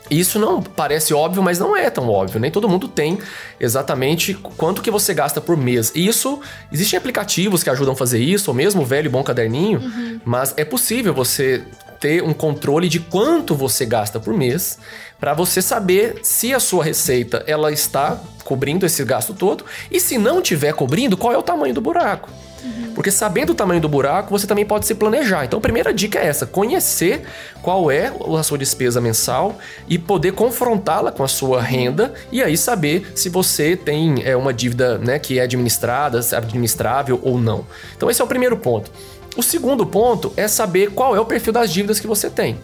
Isso 0.09 0.37
não 0.37 0.61
parece 0.61 1.13
óbvio, 1.13 1.41
mas 1.41 1.57
não 1.57 1.75
é 1.75 1.89
tão 1.89 2.07
óbvio. 2.09 2.39
Nem 2.39 2.51
todo 2.51 2.69
mundo 2.69 2.87
tem 2.87 3.17
exatamente 3.59 4.35
quanto 4.35 4.81
que 4.81 4.91
você 4.91 5.13
gasta 5.13 5.41
por 5.41 5.57
mês. 5.57 5.91
Isso, 5.95 6.39
existem 6.71 6.97
aplicativos 6.97 7.63
que 7.63 7.69
ajudam 7.69 7.93
a 7.93 7.97
fazer 7.97 8.19
isso, 8.19 8.51
ou 8.51 8.55
mesmo 8.55 8.83
o 8.83 8.85
velho 8.85 9.09
bom 9.09 9.23
caderninho, 9.23 9.79
uhum. 9.79 10.21
mas 10.23 10.53
é 10.57 10.63
possível 10.63 11.13
você 11.13 11.63
ter 11.99 12.23
um 12.23 12.33
controle 12.33 12.89
de 12.89 12.99
quanto 12.99 13.55
você 13.55 13.85
gasta 13.85 14.19
por 14.19 14.33
mês 14.33 14.79
para 15.19 15.33
você 15.33 15.61
saber 15.61 16.19
se 16.23 16.53
a 16.53 16.59
sua 16.59 16.83
receita 16.83 17.43
ela 17.47 17.71
está 17.71 18.19
cobrindo 18.43 18.85
esse 18.85 19.03
gasto 19.03 19.33
todo 19.33 19.65
e 19.89 19.99
se 19.99 20.17
não 20.17 20.39
estiver 20.39 20.73
cobrindo, 20.73 21.17
qual 21.17 21.33
é 21.33 21.37
o 21.37 21.43
tamanho 21.43 21.73
do 21.73 21.81
buraco. 21.81 22.29
Uhum. 22.63 22.93
Porque 22.95 23.11
sabendo 23.11 23.51
o 23.51 23.55
tamanho 23.55 23.79
do 23.79 23.87
buraco, 23.87 24.31
você 24.31 24.47
também 24.47 24.65
pode 24.65 24.87
se 24.87 24.95
planejar. 24.95 25.45
Então, 25.45 25.59
a 25.59 25.61
primeira 25.61 25.93
dica 25.93 26.19
é 26.19 26.27
essa: 26.27 26.45
conhecer 26.45 27.23
qual 27.61 27.91
é 27.91 28.11
a 28.37 28.43
sua 28.43 28.57
despesa 28.57 28.99
mensal 28.99 29.57
e 29.87 29.99
poder 29.99 30.33
confrontá-la 30.33 31.11
com 31.11 31.23
a 31.23 31.27
sua 31.27 31.61
renda 31.61 32.13
e 32.31 32.41
aí 32.41 32.57
saber 32.57 33.11
se 33.15 33.29
você 33.29 33.75
tem 33.75 34.23
é, 34.23 34.35
uma 34.35 34.53
dívida 34.53 34.97
né, 34.97 35.19
que 35.19 35.37
é 35.37 35.43
administrada, 35.43 36.19
administrável 36.35 37.19
ou 37.21 37.37
não. 37.37 37.65
Então, 37.95 38.09
esse 38.09 38.21
é 38.21 38.23
o 38.23 38.27
primeiro 38.27 38.57
ponto. 38.57 38.91
O 39.35 39.43
segundo 39.43 39.85
ponto 39.85 40.31
é 40.37 40.47
saber 40.47 40.91
qual 40.91 41.15
é 41.15 41.19
o 41.19 41.25
perfil 41.25 41.51
das 41.51 41.71
dívidas 41.71 41.99
que 41.99 42.07
você 42.07 42.29
tem. 42.29 42.57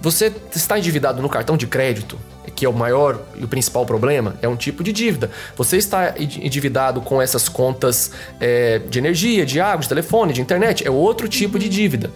Você 0.00 0.30
está 0.54 0.78
endividado 0.78 1.22
no 1.22 1.30
cartão 1.30 1.56
de 1.56 1.66
crédito, 1.66 2.18
que 2.54 2.66
é 2.66 2.68
o 2.68 2.74
maior 2.74 3.22
e 3.36 3.42
o 3.44 3.48
principal 3.48 3.86
problema, 3.86 4.36
é 4.42 4.48
um 4.48 4.54
tipo 4.54 4.84
de 4.84 4.92
dívida. 4.92 5.30
Você 5.56 5.78
está 5.78 6.14
endividado 6.18 7.00
com 7.00 7.22
essas 7.22 7.48
contas 7.48 8.10
é, 8.38 8.80
de 8.80 8.98
energia, 8.98 9.46
de 9.46 9.60
água, 9.60 9.80
de 9.80 9.88
telefone, 9.88 10.34
de 10.34 10.42
internet, 10.42 10.86
é 10.86 10.90
outro 10.90 11.26
tipo 11.26 11.58
de 11.58 11.70
dívida. 11.70 12.10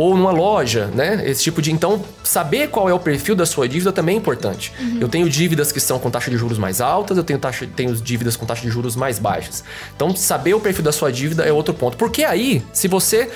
Ou 0.00 0.16
numa 0.16 0.30
loja, 0.30 0.86
né? 0.94 1.22
Esse 1.26 1.42
tipo 1.42 1.60
de. 1.60 1.70
Então, 1.70 2.02
saber 2.24 2.68
qual 2.70 2.88
é 2.88 2.94
o 2.94 2.98
perfil 2.98 3.36
da 3.36 3.44
sua 3.44 3.68
dívida 3.68 3.92
também 3.92 4.14
é 4.14 4.18
importante. 4.18 4.72
Uhum. 4.80 4.96
Eu 4.98 5.10
tenho 5.10 5.28
dívidas 5.28 5.70
que 5.70 5.78
são 5.78 5.98
com 5.98 6.10
taxa 6.10 6.30
de 6.30 6.38
juros 6.38 6.56
mais 6.56 6.80
altas, 6.80 7.18
eu 7.18 7.22
tenho, 7.22 7.38
taxa, 7.38 7.68
tenho 7.76 7.94
dívidas 7.94 8.34
com 8.34 8.46
taxa 8.46 8.62
de 8.62 8.70
juros 8.70 8.96
mais 8.96 9.18
baixas. 9.18 9.62
Então, 9.94 10.16
saber 10.16 10.54
o 10.54 10.60
perfil 10.60 10.82
da 10.82 10.90
sua 10.90 11.12
dívida 11.12 11.44
é 11.44 11.52
outro 11.52 11.74
ponto. 11.74 11.98
Porque 11.98 12.24
aí, 12.24 12.64
se 12.72 12.88
você 12.88 13.28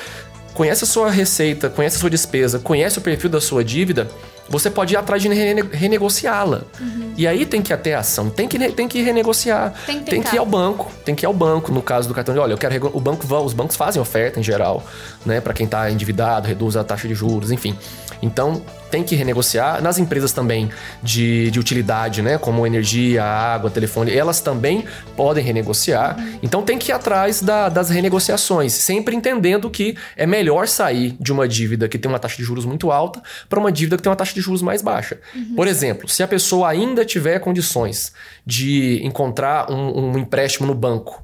conhece 0.55 0.85
a 0.85 0.87
sua 0.87 1.11
receita, 1.11 1.69
conhece 1.69 1.99
a 1.99 2.01
sua 2.01 2.09
despesa, 2.09 2.59
conhece 2.59 2.97
o 2.97 3.03
perfil 3.03 3.29
da 3.29 3.43
sua 3.43 3.63
dívida, 3.63 4.09
você 4.49 4.71
pode 4.71 4.95
ir 4.95 4.97
atrás 4.97 5.23
de 5.23 5.29
rene 5.29 5.63
renegociá-la. 5.73 6.63
Uhum. 6.81 7.15
E 7.17 7.27
aí 7.27 7.47
tem 7.47 7.63
que 7.63 7.73
ir 7.73 7.75
até 7.75 7.95
a 7.95 8.01
ação, 8.01 8.29
tem 8.29 8.47
que, 8.47 8.59
tem 8.73 8.89
que 8.89 9.03
renegociar. 9.03 9.73
Tem 9.87 10.01
que, 10.01 10.11
tem 10.11 10.23
que 10.23 10.35
ir 10.35 10.39
ao 10.39 10.47
banco, 10.47 10.91
tem 11.05 11.15
que 11.15 11.25
ir 11.25 11.29
ao 11.29 11.33
banco, 11.33 11.73
no 11.73 11.83
caso 11.83 12.09
do 12.09 12.15
cartão 12.15 12.35
de 12.35 12.41
olha, 12.41 12.53
eu 12.53 12.59
quero 12.59 12.91
o 12.93 13.01
banco 13.01 13.25
os 13.45 13.53
bancos 13.53 13.77
fazem 13.77 14.01
oferta 14.01 14.39
em 14.39 14.43
geral, 14.43 14.85
né, 15.25 15.41
para 15.41 15.53
quem 15.53 15.65
está 15.65 15.91
endividado, 15.91 16.47
reduz 16.47 16.77
a 16.77 16.85
taxa 16.85 17.09
de 17.09 17.15
juros, 17.15 17.51
enfim. 17.51 17.77
Então, 18.23 18.63
tem 18.95 19.03
que 19.03 19.17
renegociar. 19.17 19.83
Nas 19.83 19.99
empresas 19.99 20.33
também 20.33 20.71
de, 21.03 21.51
de 21.51 21.59
utilidade, 21.59 22.23
né? 22.23 22.39
Como 22.39 22.65
energia, 22.65 23.25
água, 23.25 23.69
telefone, 23.69 24.15
elas 24.15 24.41
também 24.41 24.85
podem 25.17 25.43
renegociar. 25.43 26.17
Uhum. 26.17 26.39
Então 26.41 26.63
tem 26.63 26.79
que 26.79 26.93
ir 26.93 26.95
atrás 26.95 27.43
da, 27.43 27.69
das 27.69 27.91
renegociações, 27.91 28.73
sempre 28.73 29.17
entendendo 29.17 29.69
que 29.69 29.97
é 30.17 30.27
melhor 30.27 30.69
sair 30.69 31.17
de 31.19 31.33
uma 31.33 31.49
dívida 31.49 31.89
que 31.89 31.99
tem 31.99 32.09
uma 32.09 32.21
taxa 32.21 32.37
de 32.37 32.45
juros 32.45 32.65
muito 32.65 32.93
alta 32.93 33.21
para 33.49 33.59
uma 33.59 33.73
dívida 33.73 33.97
que 33.97 34.03
tem 34.05 34.11
uma 34.11 34.17
taxa 34.17 34.34
de 34.35 34.41
juros 34.41 34.63
mais 34.63 34.83
baixa. 34.83 35.19
Uhum. 35.35 35.55
Por 35.55 35.67
exemplo, 35.67 36.09
se 36.09 36.23
a 36.23 36.29
pessoa 36.29 36.69
ainda 36.69 37.05
tiver 37.05 37.39
condições 37.39 38.13
de 38.45 39.01
encontrar 39.05 39.71
um, 39.71 40.11
um 40.11 40.19
empréstimo 40.19 40.67
no 40.67 40.75
banco, 40.75 41.23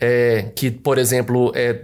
é, 0.00 0.50
que, 0.54 0.70
por 0.70 0.98
exemplo, 0.98 1.52
é 1.54 1.80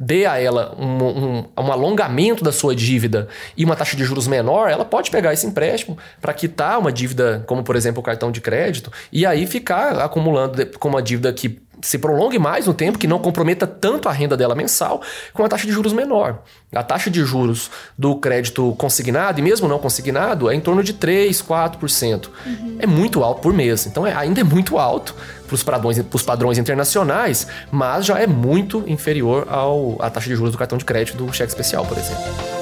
dê 0.00 0.24
a 0.24 0.40
ela 0.40 0.74
um, 0.78 1.04
um, 1.04 1.38
um, 1.58 1.72
alongamento 1.72 2.42
da 2.42 2.50
sua 2.50 2.74
dívida 2.74 3.28
e 3.54 3.66
uma 3.66 3.76
taxa 3.76 3.94
de 3.94 4.02
juros 4.02 4.26
menor, 4.26 4.70
ela 4.70 4.82
pode 4.84 5.10
pegar 5.10 5.34
esse 5.34 5.46
empréstimo 5.46 5.98
para 6.22 6.32
quitar 6.32 6.78
uma 6.78 6.90
dívida, 6.90 7.44
como 7.46 7.62
por 7.62 7.76
exemplo 7.76 8.00
o 8.00 8.02
cartão 8.02 8.32
de 8.32 8.40
crédito, 8.40 8.90
e 9.12 9.26
aí 9.26 9.46
ficar 9.46 10.00
acumulando 10.00 10.64
com 10.78 10.88
uma 10.88 11.02
dívida 11.02 11.30
que 11.34 11.60
se 11.82 11.98
prolongue 11.98 12.38
mais 12.38 12.66
no 12.66 12.74
tempo, 12.74 12.98
que 12.98 13.06
não 13.06 13.18
comprometa 13.18 13.66
tanto 13.66 14.08
a 14.08 14.12
renda 14.12 14.36
dela 14.36 14.54
mensal, 14.54 15.00
com 15.32 15.42
uma 15.42 15.48
taxa 15.48 15.66
de 15.66 15.72
juros 15.72 15.92
menor. 15.92 16.42
A 16.74 16.82
taxa 16.82 17.10
de 17.10 17.24
juros 17.24 17.70
do 17.98 18.16
crédito 18.16 18.74
consignado, 18.78 19.40
e 19.40 19.42
mesmo 19.42 19.66
não 19.66 19.78
consignado, 19.78 20.48
é 20.48 20.54
em 20.54 20.60
torno 20.60 20.82
de 20.82 20.92
3, 20.92 21.42
4%. 21.42 22.28
Uhum. 22.46 22.76
É 22.78 22.86
muito 22.86 23.24
alto 23.24 23.40
por 23.40 23.52
mês. 23.52 23.86
Então 23.86 24.06
é, 24.06 24.14
ainda 24.14 24.40
é 24.40 24.44
muito 24.44 24.78
alto 24.78 25.14
para 25.46 25.54
os 25.54 25.62
padrões, 25.62 25.98
padrões 26.24 26.58
internacionais, 26.58 27.46
mas 27.72 28.06
já 28.06 28.18
é 28.18 28.26
muito 28.26 28.84
inferior 28.86 29.46
ao, 29.50 29.96
à 30.00 30.08
taxa 30.08 30.28
de 30.28 30.36
juros 30.36 30.52
do 30.52 30.58
cartão 30.58 30.78
de 30.78 30.84
crédito 30.84 31.16
do 31.16 31.32
cheque 31.32 31.50
especial, 31.50 31.84
por 31.84 31.98
exemplo. 31.98 32.59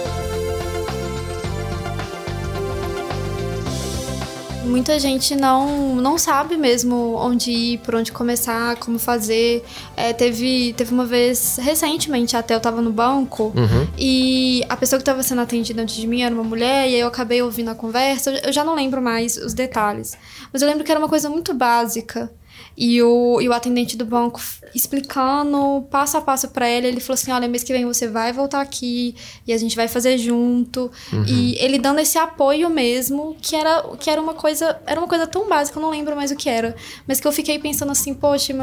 Muita 4.69 4.99
gente 4.99 5.35
não, 5.35 5.97
não 5.97 6.19
sabe 6.19 6.57
mesmo 6.57 7.15
onde 7.17 7.51
ir, 7.51 7.79
por 7.79 7.95
onde 7.95 8.13
começar, 8.13 8.77
como 8.77 8.99
fazer. 8.99 9.65
É, 9.97 10.13
teve, 10.13 10.73
teve 10.75 10.93
uma 10.93 11.05
vez, 11.05 11.59
recentemente 11.61 12.37
até, 12.37 12.55
eu 12.55 12.61
tava 12.61 12.81
no 12.81 12.93
banco 12.93 13.53
uhum. 13.57 13.89
e 13.97 14.63
a 14.69 14.77
pessoa 14.77 14.99
que 14.99 15.05
tava 15.05 15.23
sendo 15.23 15.41
atendida 15.41 15.83
antes 15.83 15.97
de 15.97 16.07
mim 16.07 16.23
era 16.23 16.35
uma 16.35 16.45
mulher 16.45 16.89
e 16.89 16.95
aí 16.95 17.01
eu 17.01 17.09
acabei 17.09 17.43
ouvindo 17.43 17.71
a 17.71 17.75
conversa. 17.75 18.31
Eu 18.45 18.53
já 18.53 18.63
não 18.63 18.75
lembro 18.75 19.01
mais 19.01 19.37
os 19.37 19.55
detalhes, 19.55 20.17
mas 20.53 20.63
eu 20.63 20.69
lembro 20.69 20.85
que 20.85 20.91
era 20.91 21.01
uma 21.01 21.09
coisa 21.09 21.29
muito 21.29 21.55
básica. 21.55 22.31
E 22.77 23.03
o, 23.03 23.41
e 23.41 23.49
o 23.49 23.53
atendente 23.53 23.97
do 23.97 24.05
banco 24.05 24.41
explicando 24.75 25.87
passo 25.91 26.17
a 26.17 26.21
passo 26.21 26.49
para 26.49 26.69
ele, 26.69 26.87
ele 26.87 27.01
falou 27.01 27.15
assim: 27.15 27.33
olha, 27.33 27.49
mês 27.49 27.65
que 27.65 27.73
vem 27.73 27.85
você 27.85 28.07
vai 28.07 28.33
voltar 28.33 28.61
aqui 28.61 29.15
e 29.47 29.53
a 29.53 29.59
gente 29.59 29.75
vai 29.75 29.89
fazer 29.89 30.17
junto. 30.19 30.91
Uhum. 31.13 31.25
E 31.27 31.57
ele 31.59 31.79
dando 31.79 31.99
esse 31.99 32.19
apoio 32.19 32.71
mesmo, 32.71 33.37
que 33.41 33.57
era, 33.57 33.83
que 33.99 34.09
era 34.09 34.21
uma 34.21 34.35
coisa. 34.35 34.81
Era 34.87 35.01
uma 35.01 35.09
coisa 35.09 35.27
tão 35.27 35.49
básica, 35.49 35.79
eu 35.79 35.83
não 35.83 35.91
lembro 35.91 36.15
mais 36.15 36.31
o 36.31 36.37
que 36.37 36.49
era. 36.49 36.77
Mas 37.07 37.21
que 37.21 37.27
eu 37.27 37.33
fiquei 37.33 37.59
pensando 37.59 37.91
assim, 37.91 38.15
poxa, 38.15 38.55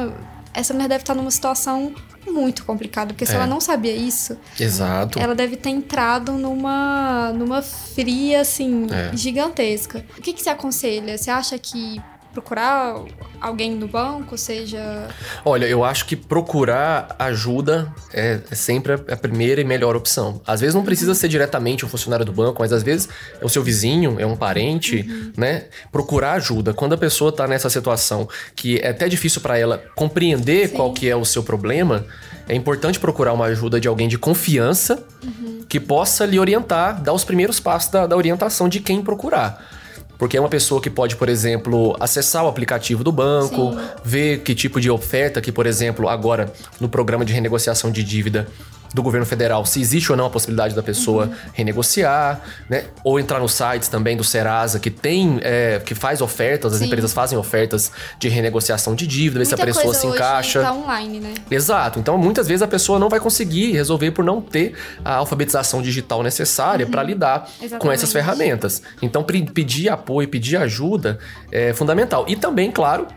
essa 0.54 0.74
mulher 0.74 0.88
deve 0.88 1.04
estar 1.04 1.14
numa 1.14 1.30
situação 1.30 1.94
muito 2.26 2.66
complicada, 2.66 3.14
porque 3.14 3.26
se 3.26 3.34
é. 3.34 3.36
ela 3.36 3.46
não 3.46 3.60
sabia 3.60 3.96
isso, 3.96 4.38
Exato. 4.60 5.20
ela 5.20 5.36
deve 5.36 5.58
ter 5.58 5.70
entrado 5.70 6.32
numa, 6.32 7.32
numa 7.34 7.62
fria, 7.62 8.42
assim, 8.42 8.88
é. 8.90 9.16
gigantesca. 9.16 10.04
O 10.18 10.22
que, 10.22 10.34
que 10.34 10.42
você 10.42 10.50
aconselha? 10.50 11.18
Você 11.18 11.30
acha 11.30 11.58
que 11.60 12.02
procurar 12.36 13.02
alguém 13.40 13.74
no 13.76 13.88
banco, 13.88 14.38
seja. 14.38 15.08
Olha, 15.46 15.66
eu 15.66 15.86
acho 15.86 16.06
que 16.06 16.18
procurar 16.18 17.16
ajuda 17.18 17.94
é, 18.14 18.42
é 18.52 18.56
sempre 18.56 18.94
a 18.94 19.16
primeira 19.16 19.62
e 19.62 19.64
melhor 19.64 19.96
opção. 19.96 20.42
Às 20.46 20.60
vezes 20.60 20.76
não 20.76 20.84
precisa 20.84 21.12
uhum. 21.12 21.16
ser 21.16 21.30
diretamente 21.30 21.86
um 21.86 21.88
funcionário 21.88 22.26
do 22.26 22.34
banco, 22.34 22.62
mas 22.62 22.74
às 22.74 22.84
vezes 22.84 23.08
é 23.40 23.46
o 23.46 23.48
seu 23.48 23.64
vizinho, 23.64 24.20
é 24.20 24.26
um 24.26 24.36
parente, 24.36 25.06
uhum. 25.08 25.32
né? 25.38 25.66
Procurar 25.92 26.34
ajuda. 26.34 26.74
Quando 26.74 26.94
a 26.94 26.98
pessoa 26.98 27.32
tá 27.32 27.48
nessa 27.48 27.70
situação 27.70 28.28
que 28.54 28.80
é 28.80 28.90
até 28.90 29.08
difícil 29.08 29.40
para 29.40 29.58
ela 29.58 29.82
compreender 29.96 30.70
Sim. 30.70 30.76
qual 30.76 30.92
que 30.92 31.10
é 31.10 31.16
o 31.16 31.24
seu 31.24 31.42
problema, 31.42 32.06
é 32.50 32.54
importante 32.56 33.00
procurar 33.00 33.32
uma 33.32 33.46
ajuda 33.46 33.80
de 33.80 33.88
alguém 33.88 34.10
de 34.10 34.18
confiança 34.18 35.02
uhum. 35.24 35.64
que 35.70 35.80
possa 35.80 36.26
lhe 36.26 36.38
orientar, 36.38 37.02
dar 37.02 37.14
os 37.14 37.24
primeiros 37.24 37.62
passos 37.62 37.92
da, 37.92 38.06
da 38.06 38.18
orientação 38.18 38.68
de 38.68 38.82
quem 38.82 39.02
procurar. 39.02 39.85
Porque 40.18 40.38
é 40.38 40.40
uma 40.40 40.50
pessoa 40.50 40.82
que 40.82 40.90
pode, 40.90 41.16
por 41.16 41.30
exemplo, 41.30 41.96
acessar 42.00 42.46
o 42.46 42.48
aplicativo 42.48 43.04
do 43.04 43.12
banco, 43.12 43.74
Sim. 43.74 43.80
ver 44.04 44.40
que 44.40 44.56
tipo 44.56 44.80
de 44.80 44.90
oferta 44.90 45.42
que, 45.42 45.52
por 45.52 45.66
exemplo, 45.66 46.08
agora 46.08 46.52
no 46.80 46.88
programa 46.88 47.26
de 47.26 47.34
renegociação 47.34 47.92
de 47.92 48.04
dívida 48.04 48.48
do 48.96 49.04
governo 49.04 49.26
federal 49.26 49.66
se 49.66 49.82
existe 49.82 50.10
ou 50.10 50.18
não 50.18 50.28
a 50.28 50.30
possibilidade 50.30 50.74
da 50.74 50.82
pessoa 50.82 51.26
uhum. 51.26 51.34
renegociar, 51.54 52.40
né? 52.70 52.86
Ou 53.04 53.20
entrar 53.20 53.40
nos 53.42 53.52
sites 53.52 53.90
também 53.90 54.16
do 54.16 54.24
Serasa 54.24 54.80
que 54.80 54.90
tem, 54.90 55.38
é, 55.42 55.82
que 55.86 55.94
faz 55.94 56.22
ofertas, 56.22 56.72
as 56.74 56.80
Sim. 56.80 56.86
empresas 56.86 57.12
fazem 57.12 57.38
ofertas 57.38 57.92
de 58.18 58.30
renegociação 58.30 58.96
de 58.96 59.06
dívida, 59.06 59.40
ver 59.40 59.46
se 59.46 59.54
a 59.54 59.58
pessoa 59.58 59.94
se 59.94 60.08
encaixa. 60.08 60.62
Tá 60.62 60.74
online, 60.74 61.20
né? 61.20 61.34
Exato. 61.52 62.00
Então, 62.00 62.18
muitas 62.18 62.48
vezes 62.48 62.62
a 62.62 62.68
pessoa 62.68 62.98
não 62.98 63.10
vai 63.10 63.20
conseguir 63.20 63.74
resolver 63.74 64.12
por 64.12 64.24
não 64.24 64.40
ter 64.40 64.74
a 65.04 65.16
alfabetização 65.16 65.82
digital 65.82 66.24
necessária 66.24 66.86
uhum. 66.86 66.92
para 66.92 67.04
lidar 67.04 67.50
Exatamente. 67.60 67.82
com 67.82 67.92
essas 67.92 68.14
ferramentas. 68.14 68.82
Então, 69.02 69.24
pedir 69.24 69.90
apoio, 69.90 70.30
pedir 70.30 70.56
ajuda 70.56 71.20
é 71.52 71.74
fundamental. 71.74 72.24
E 72.30 72.38
também, 72.38 72.72
claro, 72.72 73.08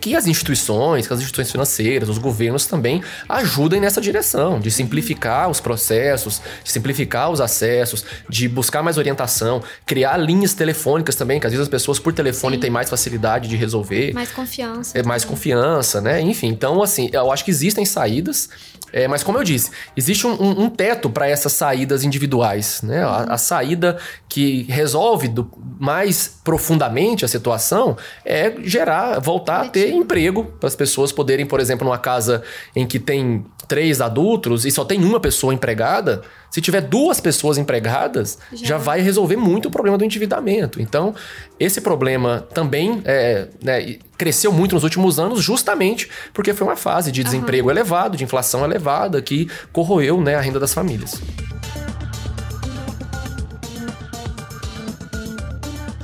que 0.00 0.16
as 0.16 0.26
instituições, 0.26 1.06
que 1.06 1.12
as 1.12 1.20
instituições 1.20 1.50
financeiras, 1.50 2.08
os 2.08 2.18
governos 2.18 2.66
também 2.66 3.02
ajudem 3.28 3.80
nessa 3.80 4.00
direção, 4.00 4.58
de 4.58 4.70
simplificar 4.70 5.50
os 5.50 5.60
processos, 5.60 6.40
de 6.64 6.72
simplificar 6.72 7.30
os 7.30 7.40
acessos, 7.40 8.04
de 8.28 8.48
buscar 8.48 8.82
mais 8.82 8.96
orientação, 8.96 9.62
criar 9.84 10.16
linhas 10.16 10.54
telefônicas 10.54 11.14
também, 11.14 11.38
que 11.38 11.46
às 11.46 11.52
vezes 11.52 11.64
as 11.64 11.70
pessoas 11.70 11.98
por 11.98 12.12
telefone 12.12 12.56
Sim. 12.56 12.60
têm 12.60 12.70
mais 12.70 12.88
facilidade 12.88 13.48
de 13.48 13.56
resolver. 13.56 14.12
Mais 14.14 14.30
confiança. 14.30 14.98
É 14.98 15.02
mais 15.02 15.24
confiança, 15.24 16.00
né? 16.00 16.20
Enfim, 16.20 16.48
então 16.48 16.82
assim, 16.82 17.10
eu 17.12 17.30
acho 17.30 17.44
que 17.44 17.50
existem 17.50 17.84
saídas. 17.84 18.48
É, 18.92 19.06
mas 19.06 19.22
como 19.22 19.38
eu 19.38 19.44
disse, 19.44 19.70
existe 19.96 20.26
um, 20.26 20.32
um, 20.32 20.64
um 20.64 20.70
teto 20.70 21.08
para 21.10 21.28
essas 21.28 21.52
saídas 21.52 22.04
individuais, 22.04 22.82
né? 22.82 23.02
A, 23.02 23.34
a 23.34 23.38
saída 23.38 23.98
que 24.28 24.62
resolve 24.64 25.28
do, 25.28 25.50
mais 25.78 26.40
profundamente 26.42 27.24
a 27.24 27.28
situação 27.28 27.96
é 28.24 28.54
gerar, 28.62 29.18
voltar 29.20 29.62
a 29.62 29.68
ter 29.68 29.90
emprego 29.92 30.44
para 30.58 30.68
as 30.68 30.76
pessoas 30.76 31.12
poderem, 31.12 31.46
por 31.46 31.60
exemplo, 31.60 31.84
numa 31.84 31.98
casa 31.98 32.42
em 32.74 32.86
que 32.86 32.98
tem 32.98 33.44
três 33.70 34.00
adultos 34.00 34.66
e 34.66 34.70
só 34.72 34.84
tem 34.84 35.04
uma 35.04 35.20
pessoa 35.20 35.54
empregada, 35.54 36.22
se 36.50 36.60
tiver 36.60 36.80
duas 36.80 37.20
pessoas 37.20 37.56
empregadas, 37.56 38.36
já, 38.52 38.66
já 38.66 38.78
vai 38.78 39.00
resolver 39.00 39.36
muito 39.36 39.68
o 39.68 39.70
problema 39.70 39.96
do 39.96 40.04
endividamento. 40.04 40.82
Então, 40.82 41.14
esse 41.58 41.80
problema 41.80 42.44
também 42.52 43.00
é, 43.04 43.46
né, 43.62 43.98
cresceu 44.18 44.50
muito 44.50 44.74
nos 44.74 44.82
últimos 44.82 45.20
anos, 45.20 45.40
justamente 45.40 46.10
porque 46.34 46.52
foi 46.52 46.66
uma 46.66 46.74
fase 46.74 47.12
de 47.12 47.22
desemprego 47.22 47.68
uhum. 47.68 47.70
elevado, 47.70 48.16
de 48.16 48.24
inflação 48.24 48.64
elevada, 48.64 49.22
que 49.22 49.48
corroeu 49.72 50.20
né, 50.20 50.34
a 50.34 50.40
renda 50.40 50.58
das 50.58 50.74
famílias. 50.74 51.20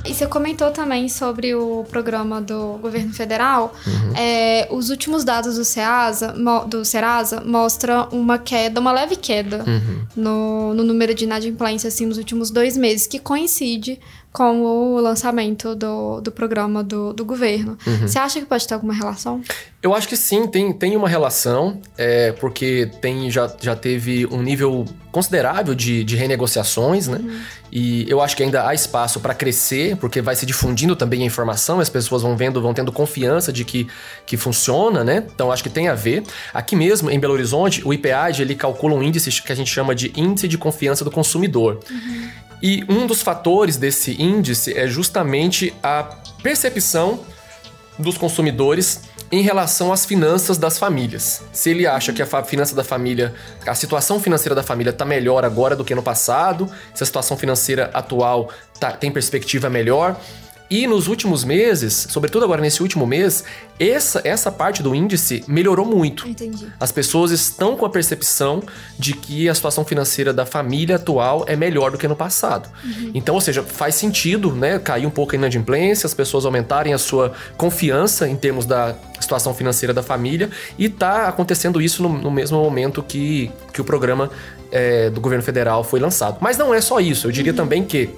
E 0.07 0.13
você 0.13 0.25
comentou 0.25 0.71
também 0.71 1.09
sobre 1.09 1.53
o 1.53 1.83
programa 1.89 2.41
do 2.41 2.77
governo 2.81 3.13
federal. 3.13 3.73
Uhum. 3.85 4.13
É, 4.15 4.67
os 4.71 4.89
últimos 4.89 5.23
dados 5.23 5.55
do 5.55 5.65
Serasa, 5.65 6.33
do 6.67 6.85
Serasa 6.85 7.41
mostram 7.45 8.07
uma 8.11 8.37
queda, 8.37 8.79
uma 8.79 8.91
leve 8.91 9.15
queda 9.15 9.63
uhum. 9.67 10.05
no, 10.15 10.73
no 10.73 10.83
número 10.83 11.13
de 11.13 11.25
inadimplência 11.25 11.87
assim, 11.87 12.05
nos 12.05 12.17
últimos 12.17 12.49
dois 12.51 12.77
meses, 12.77 13.07
que 13.07 13.19
coincide 13.19 13.99
com 14.37 14.61
o 14.61 15.01
lançamento 15.01 15.75
do, 15.75 16.21
do 16.21 16.31
programa 16.31 16.83
do, 16.83 17.11
do 17.11 17.25
governo. 17.25 17.75
Uhum. 17.87 18.07
Você 18.07 18.19
acha 18.19 18.39
que 18.39 18.45
pode 18.45 18.67
ter 18.67 18.75
alguma 18.75 18.93
relação? 18.93 19.41
Eu 19.81 19.95
acho 19.95 20.07
que 20.07 20.15
sim, 20.15 20.45
tem, 20.45 20.71
tem 20.71 20.95
uma 20.95 21.09
relação, 21.09 21.81
é, 21.97 22.33
porque 22.33 22.87
tem, 23.01 23.31
já, 23.31 23.51
já 23.59 23.75
teve 23.75 24.27
um 24.27 24.43
nível 24.43 24.85
considerável 25.11 25.73
de, 25.73 26.03
de 26.03 26.15
renegociações, 26.15 27.07
né? 27.07 27.17
Uhum. 27.17 27.39
E 27.71 28.07
eu 28.07 28.21
acho 28.21 28.37
que 28.37 28.43
ainda 28.43 28.67
há 28.67 28.75
espaço 28.75 29.19
para 29.19 29.33
crescer, 29.33 29.97
porque 29.97 30.21
vai 30.21 30.35
se 30.35 30.45
difundindo 30.45 30.95
também 30.95 31.23
a 31.23 31.25
informação, 31.25 31.79
as 31.79 31.89
pessoas 31.89 32.21
vão 32.21 32.37
vendo, 32.37 32.61
vão 32.61 32.75
tendo 32.75 32.91
confiança 32.91 33.51
de 33.51 33.65
que, 33.65 33.87
que 34.23 34.37
funciona, 34.37 35.03
né? 35.03 35.25
Então 35.33 35.51
acho 35.51 35.63
que 35.63 35.69
tem 35.69 35.87
a 35.87 35.95
ver. 35.95 36.21
Aqui 36.53 36.75
mesmo, 36.75 37.09
em 37.09 37.19
Belo 37.19 37.33
Horizonte, 37.33 37.81
o 37.83 37.91
IPAD 37.91 38.43
ele 38.43 38.53
calcula 38.53 38.93
um 38.93 39.01
índice 39.01 39.41
que 39.41 39.51
a 39.51 39.55
gente 39.55 39.71
chama 39.71 39.95
de 39.95 40.13
índice 40.15 40.47
de 40.47 40.59
confiança 40.59 41.03
do 41.03 41.09
consumidor. 41.09 41.79
Uhum. 41.89 42.29
E 42.61 42.83
um 42.89 43.05
dos 43.05 43.21
fatores 43.21 43.77
desse 43.77 44.21
índice 44.21 44.77
é 44.77 44.87
justamente 44.87 45.73
a 45.81 46.03
percepção 46.41 47.19
dos 47.99 48.17
consumidores 48.17 49.01
em 49.31 49.41
relação 49.41 49.91
às 49.91 50.05
finanças 50.05 50.57
das 50.57 50.79
famílias. 50.79 51.43
Se 51.51 51.69
ele 51.69 51.85
acha 51.85 52.13
que 52.13 52.21
a 52.21 52.43
finança 52.43 52.75
da 52.75 52.83
família, 52.83 53.33
a 53.65 53.75
situação 53.75 54.19
financeira 54.19 54.55
da 54.55 54.63
família 54.63 54.91
está 54.91 55.03
melhor 55.03 55.43
agora 55.43 55.75
do 55.75 55.83
que 55.83 55.93
no 55.93 56.01
passado, 56.01 56.69
se 56.93 57.03
a 57.03 57.05
situação 57.05 57.35
financeira 57.35 57.89
atual 57.93 58.49
tá, 58.79 58.91
tem 58.91 59.11
perspectiva 59.11 59.69
melhor, 59.69 60.17
e 60.69 60.85
nos 60.85 61.07
últimos 61.07 61.43
meses, 61.43 62.07
sobretudo 62.09 62.43
agora 62.43 62.61
nesse 62.61 62.81
último 62.81 63.07
mês, 63.07 63.43
essa, 63.79 64.21
essa 64.23 64.51
parte 64.51 64.83
do 64.83 64.93
índice 64.93 65.43
melhorou 65.47 65.85
muito. 65.85 66.27
Entendi. 66.27 66.67
As 66.79 66.91
pessoas 66.91 67.31
estão 67.31 67.77
com 67.77 67.85
a 67.85 67.89
percepção 67.89 68.61
de 68.99 69.13
que 69.13 69.47
a 69.47 69.55
situação 69.55 69.85
financeira 69.85 70.33
da 70.33 70.45
família 70.45 70.97
atual 70.97 71.45
é 71.47 71.55
melhor 71.55 71.91
do 71.91 71.97
que 71.97 72.07
no 72.07 72.15
passado. 72.15 72.69
Uhum. 72.83 73.11
Então, 73.13 73.35
ou 73.35 73.41
seja, 73.41 73.63
faz 73.63 73.95
sentido, 73.95 74.51
né, 74.51 74.77
cair 74.79 75.05
um 75.05 75.09
pouco 75.09 75.33
a 75.33 75.35
inadimplência, 75.35 76.05
as 76.05 76.13
pessoas 76.13 76.45
aumentarem 76.45 76.93
a 76.93 76.97
sua 76.97 77.33
confiança 77.55 78.27
em 78.27 78.35
termos 78.35 78.65
da 78.65 78.95
situação 79.19 79.53
financeira 79.53 79.93
da 79.93 80.03
família 80.03 80.49
e 80.77 80.89
tá 80.89 81.27
acontecendo 81.27 81.81
isso 81.81 82.03
no, 82.03 82.09
no 82.09 82.31
mesmo 82.31 82.61
momento 82.61 83.01
que, 83.01 83.51
que 83.73 83.81
o 83.81 83.83
programa 83.83 84.29
é, 84.71 85.09
do 85.09 85.21
governo 85.21 85.43
federal 85.43 85.83
foi 85.83 85.99
lançado. 85.99 86.37
Mas 86.41 86.57
não 86.57 86.73
é 86.73 86.81
só 86.81 86.99
isso. 86.99 87.27
Eu 87.27 87.31
diria 87.31 87.51
uhum. 87.51 87.57
também 87.57 87.83
que 87.83 88.09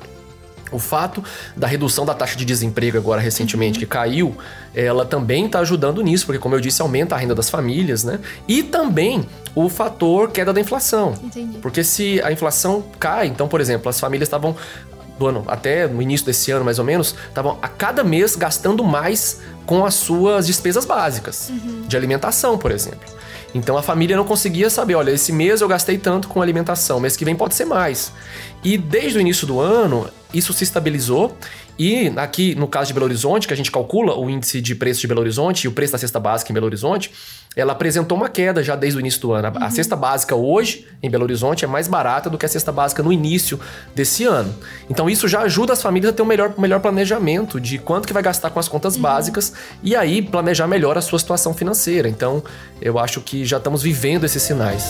o 0.72 0.80
fato 0.80 1.24
da 1.56 1.68
redução 1.68 2.06
da 2.06 2.14
taxa 2.14 2.36
de 2.36 2.46
desemprego 2.46 2.98
agora 2.98 3.22
recentemente, 3.22 3.78
uhum. 3.78 3.80
que 3.80 3.86
caiu, 3.86 4.36
ela 4.74 5.06
também 5.06 5.46
está 5.46 5.60
ajudando 5.60 6.02
nisso, 6.02 6.26
porque, 6.26 6.40
como 6.40 6.56
eu 6.56 6.62
disse, 6.62 6.82
aumenta 6.82 7.16
a 7.16 7.18
renda 7.18 7.36
das 7.36 7.50
famílias, 7.50 8.04
né? 8.04 8.20
E 8.48 8.64
também 8.64 9.28
o 9.56 9.68
fator 9.70 10.32
queda 10.32 10.54
da 10.54 10.62
inflação. 10.62 11.14
Entendi. 11.24 11.58
Porque 11.60 11.84
se 11.84 12.22
a 12.22 12.32
inflação 12.32 12.84
cai, 13.00 13.28
então, 13.28 13.48
por 13.48 13.60
exemplo, 13.62 13.90
as 13.90 14.00
famílias 14.00 14.28
estavam 14.28 14.56
do 15.18 15.28
ano 15.28 15.44
até 15.48 15.86
no 15.86 16.02
início 16.02 16.26
desse 16.26 16.50
ano, 16.50 16.64
mais 16.64 16.80
ou 16.80 16.86
menos, 16.86 17.14
estavam 17.28 17.58
a 17.62 17.68
cada 17.68 18.04
mês 18.04 18.36
gastando 18.36 18.84
mais 18.84 19.42
com 19.66 19.86
as 19.86 19.96
suas 19.96 20.48
despesas 20.48 20.86
básicas, 20.86 21.50
uhum. 21.50 21.84
de 21.88 21.98
alimentação, 21.98 22.58
por 22.58 22.72
exemplo. 22.72 23.20
Então 23.53 23.77
a 23.77 23.82
família 23.82 24.15
não 24.15 24.25
conseguia 24.25 24.70
saber, 24.70 24.96
olha, 24.96 25.12
esse 25.12 25.32
mês 25.32 25.62
eu 25.62 25.68
gastei 25.68 25.98
tanto 25.98 26.27
com 26.27 26.41
alimentação, 26.41 27.00
mês 27.00 27.15
que 27.15 27.25
vem 27.25 27.36
pode 27.36 27.56
ser 27.56 27.65
mais. 27.65 28.12
E 28.63 28.77
desde 28.77 29.18
o 29.18 29.22
início 29.22 29.48
do 29.48 29.60
ano, 29.60 30.08
isso 30.34 30.53
se 30.53 30.63
estabilizou 30.63 31.36
e 31.79 32.12
aqui, 32.17 32.55
no 32.55 32.67
caso 32.67 32.89
de 32.89 32.93
Belo 32.93 33.05
Horizonte, 33.05 33.48
que 33.48 33.53
a 33.53 33.57
gente 33.57 33.71
calcula 33.71 34.13
o 34.13 34.29
índice 34.29 34.59
de 34.59 34.75
preço 34.75 35.00
de 35.00 35.07
Belo 35.07 35.21
Horizonte 35.21 35.63
e 35.63 35.67
o 35.69 35.71
preço 35.71 35.93
da 35.93 35.98
cesta 35.98 36.19
básica 36.19 36.51
em 36.51 36.53
Belo 36.53 36.65
Horizonte, 36.65 37.09
ela 37.55 37.71
apresentou 37.71 38.17
uma 38.17 38.27
queda 38.27 38.62
já 38.62 38.75
desde 38.75 38.98
o 38.98 39.00
início 39.00 39.21
do 39.21 39.31
ano. 39.31 39.48
Uhum. 39.48 39.63
A 39.63 39.69
cesta 39.69 39.95
básica 39.95 40.36
hoje, 40.36 40.86
em 41.01 41.09
Belo 41.09 41.24
Horizonte, 41.24 41.63
é 41.63 41.67
mais 41.69 41.88
barata 41.88 42.29
do 42.29 42.38
que 42.38 42.45
a 42.45 42.50
cesta 42.50 42.69
básica 42.69 43.01
no 43.01 43.13
início 43.13 43.57
desse 43.95 44.25
ano. 44.25 44.53
Então 44.89 45.09
isso 45.09 45.25
já 45.25 45.39
ajuda 45.39 45.71
as 45.71 45.81
famílias 45.81 46.12
a 46.12 46.13
ter 46.13 46.21
um 46.21 46.25
melhor, 46.25 46.53
melhor 46.57 46.81
planejamento 46.81 47.62
de 47.62 47.77
quanto 47.77 48.05
que 48.05 48.13
vai 48.13 48.21
gastar 48.21 48.50
com 48.50 48.59
as 48.59 48.67
contas 48.67 48.98
uhum. 48.98 49.01
básicas 49.01 49.53
e 49.81 49.95
aí 49.95 50.21
planejar 50.21 50.67
melhor 50.67 50.98
a 50.98 51.01
sua 51.01 51.17
situação 51.17 51.53
financeira. 51.53 52.09
Então 52.09 52.43
eu 52.81 53.00
acho 53.00 53.21
que 53.21 53.45
já 53.45 53.55
estamos 53.55 53.81
vivendo 53.81 54.25
esses 54.25 54.43
sinais. 54.43 54.83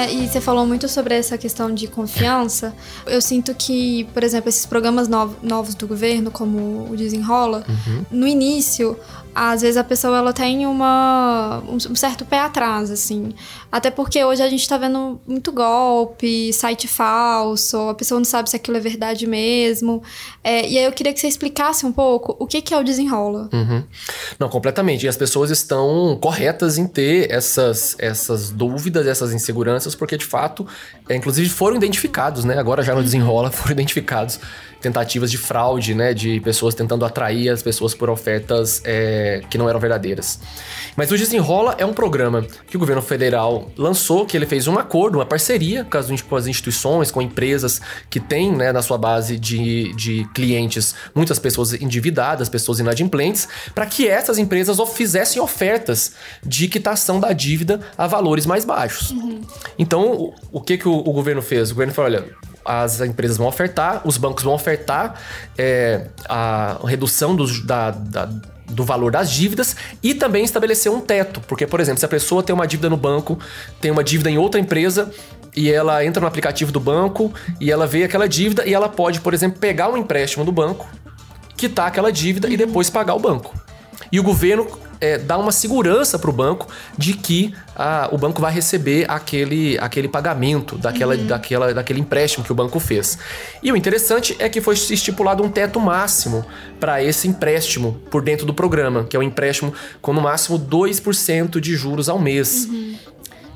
É, 0.00 0.12
e 0.14 0.26
você 0.26 0.40
falou 0.40 0.66
muito 0.66 0.88
sobre 0.88 1.14
essa 1.14 1.36
questão 1.36 1.74
de 1.74 1.86
confiança. 1.86 2.74
Eu 3.06 3.20
sinto 3.20 3.54
que, 3.54 4.04
por 4.14 4.24
exemplo, 4.24 4.48
esses 4.48 4.64
programas 4.64 5.08
novos 5.42 5.74
do 5.74 5.86
governo, 5.86 6.30
como 6.30 6.90
o 6.90 6.96
Desenrola, 6.96 7.64
uhum. 7.68 8.04
no 8.10 8.26
início 8.26 8.96
às 9.34 9.62
vezes 9.62 9.76
a 9.76 9.84
pessoa 9.84 10.18
ela 10.18 10.32
tem 10.32 10.66
uma, 10.66 11.62
um 11.68 11.94
certo 11.94 12.24
pé 12.24 12.40
atrás, 12.40 12.90
assim. 12.90 13.34
Até 13.70 13.90
porque 13.90 14.24
hoje 14.24 14.42
a 14.42 14.48
gente 14.48 14.68
tá 14.68 14.76
vendo 14.76 15.20
muito 15.26 15.52
golpe, 15.52 16.52
site 16.52 16.88
falso, 16.88 17.88
a 17.88 17.94
pessoa 17.94 18.18
não 18.18 18.24
sabe 18.24 18.50
se 18.50 18.56
aquilo 18.56 18.76
é 18.76 18.80
verdade 18.80 19.26
mesmo. 19.26 20.02
É, 20.42 20.68
e 20.68 20.78
aí 20.78 20.84
eu 20.84 20.92
queria 20.92 21.12
que 21.12 21.20
você 21.20 21.28
explicasse 21.28 21.86
um 21.86 21.92
pouco 21.92 22.36
o 22.38 22.46
que, 22.46 22.60
que 22.60 22.74
é 22.74 22.78
o 22.78 22.82
desenrola. 22.82 23.48
Uhum. 23.52 23.84
Não, 24.38 24.48
completamente. 24.48 25.06
E 25.06 25.08
as 25.08 25.16
pessoas 25.16 25.50
estão 25.50 26.18
corretas 26.20 26.78
em 26.78 26.86
ter 26.86 27.30
essas, 27.30 27.94
essas 27.98 28.50
dúvidas, 28.50 29.06
essas 29.06 29.32
inseguranças, 29.32 29.94
porque 29.94 30.16
de 30.16 30.24
fato, 30.24 30.66
é, 31.08 31.14
inclusive 31.14 31.48
foram 31.48 31.76
identificados, 31.76 32.44
né? 32.44 32.58
Agora 32.58 32.82
já 32.82 32.94
no 32.94 33.02
desenrola 33.02 33.50
foram 33.52 33.72
identificados 33.72 34.40
tentativas 34.80 35.30
de 35.30 35.38
fraude, 35.38 35.94
né? 35.94 36.14
De 36.14 36.40
pessoas 36.40 36.74
tentando 36.74 37.04
atrair 37.04 37.50
as 37.50 37.62
pessoas 37.62 37.94
por 37.94 38.08
ofertas 38.08 38.80
é, 38.84 39.19
que 39.48 39.58
não 39.58 39.68
eram 39.68 39.80
verdadeiras. 39.80 40.40
Mas 40.96 41.10
o 41.10 41.16
Desenrola 41.16 41.74
é 41.78 41.86
um 41.86 41.92
programa 41.92 42.46
que 42.66 42.76
o 42.76 42.80
governo 42.80 43.02
federal 43.02 43.70
lançou, 43.76 44.26
que 44.26 44.36
ele 44.36 44.46
fez 44.46 44.66
um 44.66 44.78
acordo, 44.78 45.18
uma 45.18 45.26
parceria 45.26 45.84
com 45.84 45.96
as, 45.96 46.22
com 46.22 46.36
as 46.36 46.46
instituições, 46.46 47.10
com 47.10 47.22
empresas 47.22 47.80
que 48.08 48.20
têm 48.20 48.52
né, 48.52 48.72
na 48.72 48.82
sua 48.82 48.98
base 48.98 49.38
de, 49.38 49.92
de 49.94 50.28
clientes 50.34 50.94
muitas 51.14 51.38
pessoas 51.38 51.72
endividadas, 51.72 52.48
pessoas 52.48 52.80
inadimplentes, 52.80 53.48
para 53.74 53.86
que 53.86 54.08
essas 54.08 54.38
empresas 54.38 54.78
fizessem 54.94 55.40
ofertas 55.40 56.12
de 56.44 56.68
quitação 56.68 57.20
da 57.20 57.32
dívida 57.32 57.80
a 57.96 58.06
valores 58.06 58.46
mais 58.46 58.64
baixos. 58.64 59.10
Uhum. 59.10 59.40
Então, 59.78 60.12
o, 60.12 60.34
o 60.52 60.60
que, 60.60 60.76
que 60.76 60.88
o, 60.88 60.92
o 60.92 61.12
governo 61.12 61.42
fez? 61.42 61.70
O 61.70 61.74
governo 61.74 61.92
falou: 61.92 62.10
olha, 62.10 62.24
as 62.64 63.00
empresas 63.00 63.36
vão 63.36 63.46
ofertar, 63.46 64.02
os 64.04 64.16
bancos 64.16 64.44
vão 64.44 64.54
ofertar 64.54 65.20
é, 65.56 66.06
a 66.28 66.78
redução 66.84 67.34
dos, 67.34 67.64
da, 67.64 67.90
da, 67.90 68.28
do 68.70 68.84
valor 68.84 69.12
das 69.12 69.30
dívidas 69.30 69.76
e 70.02 70.14
também 70.14 70.44
estabelecer 70.44 70.90
um 70.90 71.00
teto. 71.00 71.40
Porque, 71.42 71.66
por 71.66 71.80
exemplo, 71.80 71.98
se 71.98 72.04
a 72.04 72.08
pessoa 72.08 72.42
tem 72.42 72.54
uma 72.54 72.66
dívida 72.66 72.88
no 72.88 72.96
banco, 72.96 73.38
tem 73.80 73.90
uma 73.90 74.04
dívida 74.04 74.30
em 74.30 74.38
outra 74.38 74.60
empresa 74.60 75.10
e 75.54 75.70
ela 75.70 76.04
entra 76.04 76.20
no 76.20 76.26
aplicativo 76.26 76.70
do 76.70 76.80
banco 76.80 77.32
e 77.60 77.70
ela 77.70 77.86
vê 77.86 78.04
aquela 78.04 78.28
dívida 78.28 78.64
e 78.66 78.72
ela 78.72 78.88
pode, 78.88 79.20
por 79.20 79.34
exemplo, 79.34 79.58
pegar 79.58 79.88
um 79.90 79.96
empréstimo 79.96 80.44
do 80.44 80.52
banco, 80.52 80.88
quitar 81.56 81.88
aquela 81.88 82.12
dívida 82.12 82.48
e 82.48 82.56
depois 82.56 82.88
pagar 82.88 83.14
o 83.14 83.18
banco. 83.18 83.54
E 84.10 84.18
o 84.18 84.22
governo 84.22 84.66
é, 85.00 85.18
dá 85.18 85.38
uma 85.38 85.52
segurança 85.52 86.18
para 86.18 86.30
o 86.30 86.32
banco 86.32 86.66
de 86.96 87.14
que 87.14 87.54
ah, 87.74 88.08
o 88.12 88.18
banco 88.18 88.40
vai 88.40 88.52
receber 88.52 89.06
aquele, 89.08 89.78
aquele 89.78 90.08
pagamento 90.08 90.76
daquela, 90.76 91.14
uhum. 91.14 91.26
daquela, 91.26 91.74
daquele 91.74 92.00
empréstimo 92.00 92.44
que 92.44 92.52
o 92.52 92.54
banco 92.54 92.78
fez. 92.78 93.18
E 93.62 93.72
o 93.72 93.76
interessante 93.76 94.36
é 94.38 94.48
que 94.48 94.60
foi 94.60 94.74
estipulado 94.74 95.42
um 95.42 95.48
teto 95.48 95.80
máximo 95.80 96.44
para 96.78 97.02
esse 97.02 97.26
empréstimo 97.26 98.00
por 98.10 98.22
dentro 98.22 98.44
do 98.44 98.52
programa, 98.52 99.04
que 99.04 99.16
é 99.16 99.18
um 99.18 99.22
empréstimo 99.22 99.72
com 100.02 100.12
no 100.12 100.20
máximo 100.20 100.58
2% 100.58 101.60
de 101.60 101.74
juros 101.74 102.08
ao 102.08 102.18
mês. 102.18 102.66
Uhum 102.66 102.90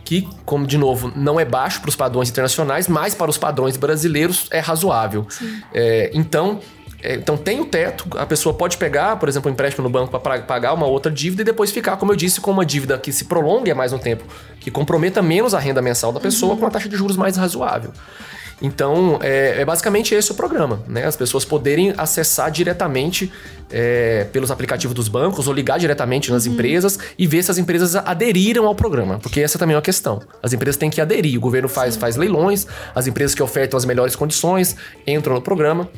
que, 0.05 0.29
como 0.45 0.67
de 0.67 0.77
novo, 0.77 1.11
não 1.17 1.41
é 1.41 1.45
baixo 1.45 1.81
para 1.81 1.89
os 1.89 1.97
padrões 1.97 2.29
internacionais, 2.29 2.87
mas 2.87 3.15
para 3.15 3.31
os 3.31 3.39
padrões 3.39 3.77
brasileiros 3.77 4.47
é 4.51 4.61
razoável. 4.61 5.27
É, 5.73 6.11
então, 6.13 6.61
então 7.05 7.37
tem 7.37 7.61
o 7.61 7.67
teto, 7.67 8.07
a 8.17 8.25
pessoa 8.25 8.55
pode 8.55 8.79
pegar, 8.79 9.17
por 9.17 9.29
exemplo, 9.29 9.51
um 9.51 9.53
empréstimo 9.53 9.85
no 9.85 9.91
banco 9.91 10.19
para 10.19 10.41
pagar 10.43 10.73
uma 10.73 10.87
outra 10.87 11.13
dívida 11.13 11.43
e 11.43 11.45
depois 11.45 11.71
ficar, 11.71 11.97
como 11.97 12.13
eu 12.13 12.17
disse, 12.17 12.41
com 12.41 12.51
uma 12.51 12.65
dívida 12.65 12.97
que 12.97 13.13
se 13.13 13.27
prolongue 13.27 13.73
mais 13.75 13.93
um 13.93 13.99
tempo, 13.99 14.25
que 14.59 14.71
comprometa 14.71 15.21
menos 15.21 15.55
a 15.55 15.59
renda 15.59 15.83
mensal 15.83 16.13
da 16.13 16.21
pessoa 16.21 16.53
uhum. 16.53 16.59
com 16.59 16.65
uma 16.65 16.71
taxa 16.71 16.89
de 16.89 16.97
juros 16.97 17.17
mais 17.17 17.37
razoável. 17.37 17.91
Então, 18.63 19.19
é, 19.21 19.61
é, 19.61 19.65
basicamente 19.65 20.15
esse 20.15 20.31
o 20.31 20.35
programa, 20.35 20.83
né? 20.89 21.05
As 21.05 21.17
pessoas 21.17 21.45
poderem 21.45 21.93
acessar 21.99 22.51
diretamente 22.51 23.31
é, 23.71 24.25
pelos 24.33 24.51
aplicativos 24.51 24.95
dos 24.95 25.09
bancos 25.09 25.49
ou 25.49 25.53
ligar 25.53 25.79
diretamente 25.79 26.31
nas 26.31 26.47
uhum. 26.47 26.53
empresas 26.53 26.99
e 27.19 27.27
ver 27.27 27.43
se 27.43 27.51
as 27.51 27.59
empresas 27.59 27.97
aderiram 27.97 28.67
ao 28.67 28.75
programa, 28.75 29.19
porque 29.19 29.41
essa 29.41 29.59
também 29.59 29.75
é 29.75 29.77
uma 29.77 29.83
questão. 29.83 30.23
As 30.43 30.53
empresas 30.53 30.77
têm 30.77 30.89
que 30.89 31.01
aderir, 31.01 31.37
o 31.37 31.41
governo 31.41 31.69
faz, 31.69 31.97
faz 31.97 32.17
leilões, 32.17 32.67
as 32.95 33.07
empresas 33.07 33.35
que 33.35 33.43
ofertam 33.43 33.77
as 33.77 33.85
melhores 33.85 34.15
condições 34.17 34.77
entram 35.07 35.35
no 35.35 35.43
programa. 35.43 35.91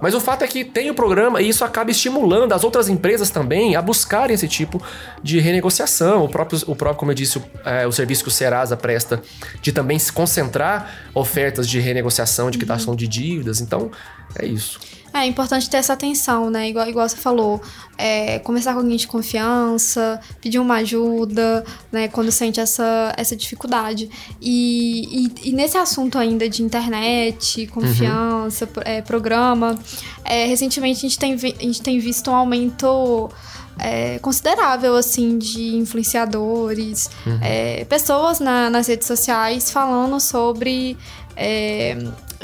Mas 0.00 0.14
o 0.14 0.20
fato 0.20 0.42
é 0.42 0.46
que 0.46 0.64
tem 0.64 0.90
o 0.90 0.94
programa 0.94 1.40
e 1.40 1.48
isso 1.48 1.64
acaba 1.64 1.90
estimulando 1.90 2.52
as 2.52 2.64
outras 2.64 2.88
empresas 2.88 3.30
também 3.30 3.76
a 3.76 3.82
buscarem 3.82 4.34
esse 4.34 4.48
tipo 4.48 4.82
de 5.22 5.38
renegociação. 5.38 6.24
O 6.24 6.28
próprio, 6.28 6.60
o 6.66 6.74
próprio 6.74 6.98
como 6.98 7.10
eu 7.12 7.14
disse, 7.14 7.38
o, 7.38 7.44
é, 7.64 7.86
o 7.86 7.92
serviço 7.92 8.22
que 8.24 8.28
o 8.28 8.32
Serasa 8.32 8.76
presta 8.76 9.22
de 9.62 9.72
também 9.72 9.98
se 9.98 10.12
concentrar 10.12 11.08
ofertas 11.14 11.68
de 11.68 11.78
renegociação, 11.78 12.50
de 12.50 12.58
quitação 12.58 12.96
de 12.96 13.06
dívidas. 13.06 13.60
Então, 13.60 13.90
É 14.36 14.46
isso. 14.46 14.80
É 15.14 15.24
importante 15.26 15.70
ter 15.70 15.76
essa 15.76 15.92
atenção, 15.92 16.50
né? 16.50 16.68
Igual, 16.68 16.88
igual 16.88 17.08
você 17.08 17.16
falou, 17.16 17.62
é, 17.96 18.40
conversar 18.40 18.72
com 18.72 18.80
alguém 18.80 18.96
de 18.96 19.06
confiança, 19.06 20.20
pedir 20.40 20.58
uma 20.58 20.78
ajuda, 20.78 21.64
né? 21.92 22.08
Quando 22.08 22.32
sente 22.32 22.58
essa, 22.58 23.14
essa 23.16 23.36
dificuldade. 23.36 24.10
E, 24.40 25.26
e, 25.26 25.50
e 25.50 25.52
nesse 25.52 25.78
assunto 25.78 26.18
ainda 26.18 26.48
de 26.48 26.64
internet, 26.64 27.68
confiança, 27.68 28.64
uhum. 28.64 28.82
é, 28.84 29.02
programa, 29.02 29.78
é, 30.24 30.46
recentemente 30.46 30.98
a 30.98 31.08
gente, 31.08 31.18
tem, 31.18 31.34
a 31.34 31.62
gente 31.62 31.80
tem 31.80 32.00
visto 32.00 32.28
um 32.28 32.34
aumento 32.34 33.30
é, 33.78 34.18
considerável, 34.18 34.96
assim, 34.96 35.38
de 35.38 35.76
influenciadores, 35.76 37.08
uhum. 37.24 37.38
é, 37.40 37.84
pessoas 37.84 38.40
na, 38.40 38.68
nas 38.68 38.88
redes 38.88 39.06
sociais 39.06 39.70
falando 39.70 40.18
sobre 40.18 40.96
é, 41.36 41.96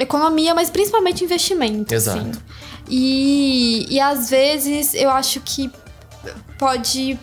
economia, 0.03 0.55
mas 0.55 0.71
principalmente 0.71 1.25
investimento. 1.25 1.95
Exato. 1.95 2.19
Assim. 2.19 2.33
E, 2.89 3.87
e 3.89 4.01
às 4.01 4.31
vezes 4.31 4.95
eu 4.95 5.11
acho 5.11 5.41
que 5.41 5.71
pode, 6.59 7.19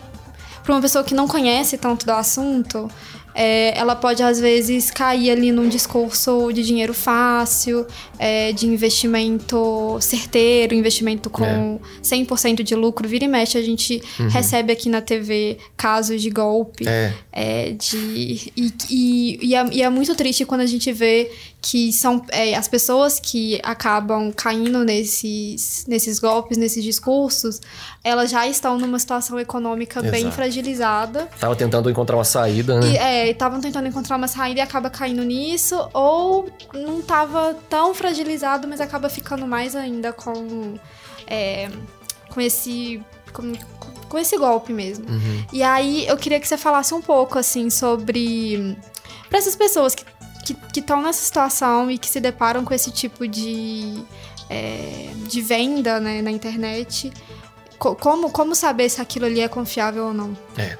para 0.64 0.74
uma 0.74 0.80
pessoa 0.80 1.04
que 1.04 1.14
não 1.14 1.28
conhece 1.28 1.76
tanto 1.76 2.06
do 2.06 2.12
assunto, 2.12 2.90
é, 3.40 3.78
ela 3.78 3.94
pode 3.94 4.20
às 4.20 4.40
vezes 4.40 4.90
cair 4.90 5.30
ali 5.30 5.52
num 5.52 5.68
discurso 5.68 6.50
de 6.52 6.64
dinheiro 6.64 6.92
fácil, 6.92 7.86
é, 8.18 8.50
de 8.50 8.66
investimento 8.66 9.96
certeiro, 10.00 10.74
investimento 10.74 11.30
com 11.30 11.78
é. 12.02 12.02
100% 12.02 12.64
de 12.64 12.74
lucro. 12.74 13.08
Vira 13.08 13.26
e 13.26 13.28
mexe, 13.28 13.56
a 13.56 13.62
gente 13.62 14.02
uhum. 14.18 14.28
recebe 14.28 14.72
aqui 14.72 14.88
na 14.88 15.00
TV 15.00 15.56
casos 15.76 16.20
de 16.20 16.30
golpe. 16.30 16.88
É. 16.88 17.12
é 17.30 17.70
de, 17.70 17.96
e, 18.56 18.72
e, 18.90 19.38
e, 19.40 19.54
é, 19.54 19.66
e 19.70 19.82
é 19.82 19.88
muito 19.88 20.16
triste 20.16 20.44
quando 20.44 20.62
a 20.62 20.66
gente 20.66 20.90
vê 20.90 21.30
que 21.60 21.92
são 21.92 22.24
é, 22.30 22.54
as 22.54 22.68
pessoas 22.68 23.18
que 23.18 23.60
acabam 23.64 24.32
caindo 24.32 24.84
nesses, 24.84 25.84
nesses 25.88 26.18
golpes, 26.18 26.56
nesses 26.56 26.84
discursos, 26.84 27.60
elas 28.04 28.30
já 28.30 28.46
estão 28.46 28.78
numa 28.78 28.98
situação 28.98 29.38
econômica 29.40 29.98
Exato. 29.98 30.12
bem 30.12 30.30
fragilizada. 30.30 31.28
Tava 31.38 31.56
tentando 31.56 31.90
encontrar 31.90 32.16
uma 32.16 32.24
saída, 32.24 32.78
né? 32.78 32.92
E, 32.92 32.96
é, 32.96 33.30
estavam 33.30 33.60
tentando 33.60 33.88
encontrar 33.88 34.16
uma 34.16 34.28
saída 34.28 34.60
e 34.60 34.62
acaba 34.62 34.88
caindo 34.88 35.24
nisso, 35.24 35.88
ou 35.92 36.48
não 36.72 37.02
tava 37.02 37.56
tão 37.68 37.92
fragilizado, 37.92 38.68
mas 38.68 38.80
acaba 38.80 39.08
ficando 39.08 39.46
mais 39.46 39.74
ainda 39.74 40.12
com, 40.12 40.74
é, 41.26 41.68
com 42.30 42.40
esse. 42.40 43.02
Com, 43.32 43.52
com 44.08 44.18
esse 44.18 44.38
golpe 44.38 44.72
mesmo. 44.72 45.06
Uhum. 45.06 45.44
E 45.52 45.62
aí 45.62 46.06
eu 46.06 46.16
queria 46.16 46.40
que 46.40 46.48
você 46.48 46.56
falasse 46.56 46.94
um 46.94 47.02
pouco 47.02 47.38
assim 47.38 47.68
sobre 47.68 48.74
para 49.28 49.38
essas 49.38 49.54
pessoas 49.54 49.94
que 49.94 50.02
que 50.54 50.80
estão 50.80 51.02
nessa 51.02 51.24
situação 51.24 51.90
e 51.90 51.98
que 51.98 52.08
se 52.08 52.20
deparam 52.20 52.64
com 52.64 52.74
esse 52.74 52.90
tipo 52.90 53.26
de, 53.26 54.02
é, 54.48 55.10
de 55.26 55.40
venda 55.40 56.00
né, 56.00 56.22
na 56.22 56.30
internet, 56.30 57.12
como, 57.78 58.30
como 58.30 58.54
saber 58.54 58.88
se 58.88 59.00
aquilo 59.00 59.26
ali 59.26 59.40
é 59.40 59.48
confiável 59.48 60.06
ou 60.06 60.14
não? 60.14 60.36
É. 60.56 60.76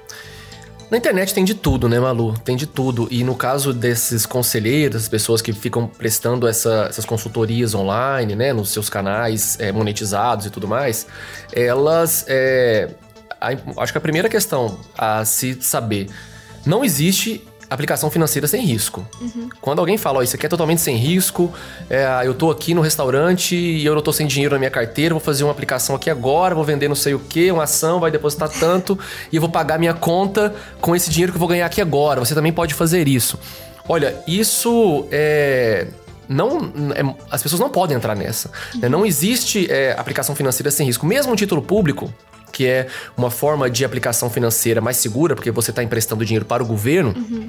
Na 0.90 0.96
internet 0.96 1.34
tem 1.34 1.44
de 1.44 1.54
tudo, 1.54 1.86
né, 1.88 2.00
Malu? 2.00 2.34
Tem 2.38 2.56
de 2.56 2.66
tudo. 2.66 3.06
E 3.10 3.22
no 3.22 3.34
caso 3.34 3.74
desses 3.74 4.24
conselheiros, 4.24 5.02
as 5.02 5.08
pessoas 5.08 5.42
que 5.42 5.52
ficam 5.52 5.86
prestando 5.86 6.48
essa, 6.48 6.86
essas 6.88 7.04
consultorias 7.04 7.74
online, 7.74 8.34
né, 8.34 8.54
nos 8.54 8.70
seus 8.70 8.88
canais 8.88 9.58
é, 9.60 9.70
monetizados 9.70 10.46
e 10.46 10.50
tudo 10.50 10.66
mais, 10.66 11.06
elas. 11.52 12.24
É, 12.26 12.90
a, 13.38 13.48
acho 13.82 13.92
que 13.92 13.98
a 13.98 14.00
primeira 14.00 14.30
questão 14.30 14.78
a 14.96 15.26
se 15.26 15.58
saber: 15.60 16.08
não 16.64 16.82
existe 16.82 17.46
aplicação 17.70 18.10
financeira 18.10 18.46
sem 18.46 18.64
risco. 18.64 19.06
Uhum. 19.20 19.48
Quando 19.60 19.78
alguém 19.80 19.98
fala, 19.98 20.18
ó, 20.18 20.22
isso 20.22 20.36
aqui 20.36 20.46
é 20.46 20.48
totalmente 20.48 20.80
sem 20.80 20.96
risco, 20.96 21.52
é, 21.88 22.06
eu 22.24 22.34
tô 22.34 22.50
aqui 22.50 22.74
no 22.74 22.80
restaurante 22.80 23.54
e 23.54 23.84
eu 23.84 23.94
não 23.94 24.02
tô 24.02 24.12
sem 24.12 24.26
dinheiro 24.26 24.54
na 24.54 24.58
minha 24.58 24.70
carteira, 24.70 25.14
vou 25.14 25.20
fazer 25.20 25.44
uma 25.44 25.52
aplicação 25.52 25.94
aqui 25.94 26.10
agora, 26.10 26.54
vou 26.54 26.64
vender 26.64 26.88
não 26.88 26.94
sei 26.94 27.14
o 27.14 27.18
que, 27.18 27.50
uma 27.50 27.64
ação, 27.64 28.00
vai 28.00 28.10
depositar 28.10 28.48
tanto 28.48 28.98
e 29.30 29.36
eu 29.36 29.40
vou 29.40 29.50
pagar 29.50 29.78
minha 29.78 29.94
conta 29.94 30.54
com 30.80 30.94
esse 30.96 31.10
dinheiro 31.10 31.32
que 31.32 31.36
eu 31.36 31.40
vou 31.40 31.48
ganhar 31.48 31.66
aqui 31.66 31.80
agora. 31.80 32.20
Você 32.20 32.34
também 32.34 32.52
pode 32.52 32.74
fazer 32.74 33.06
isso. 33.06 33.38
Olha, 33.88 34.16
isso 34.26 35.06
é 35.10 35.86
não 36.28 36.70
é, 36.94 37.14
as 37.30 37.42
pessoas 37.42 37.58
não 37.58 37.70
podem 37.70 37.96
entrar 37.96 38.14
nessa. 38.14 38.50
Né? 38.74 38.88
Não 38.88 39.06
existe 39.06 39.70
é, 39.70 39.94
aplicação 39.98 40.36
financeira 40.36 40.70
sem 40.70 40.86
risco. 40.86 41.06
Mesmo 41.06 41.32
um 41.32 41.36
título 41.36 41.62
público, 41.62 42.12
que 42.58 42.66
é 42.66 42.88
uma 43.16 43.30
forma 43.30 43.70
de 43.70 43.84
aplicação 43.84 44.28
financeira 44.28 44.80
mais 44.80 44.96
segura, 44.96 45.36
porque 45.36 45.52
você 45.52 45.70
está 45.70 45.80
emprestando 45.80 46.24
dinheiro 46.24 46.44
para 46.44 46.60
o 46.60 46.66
governo. 46.66 47.14
Uhum 47.16 47.48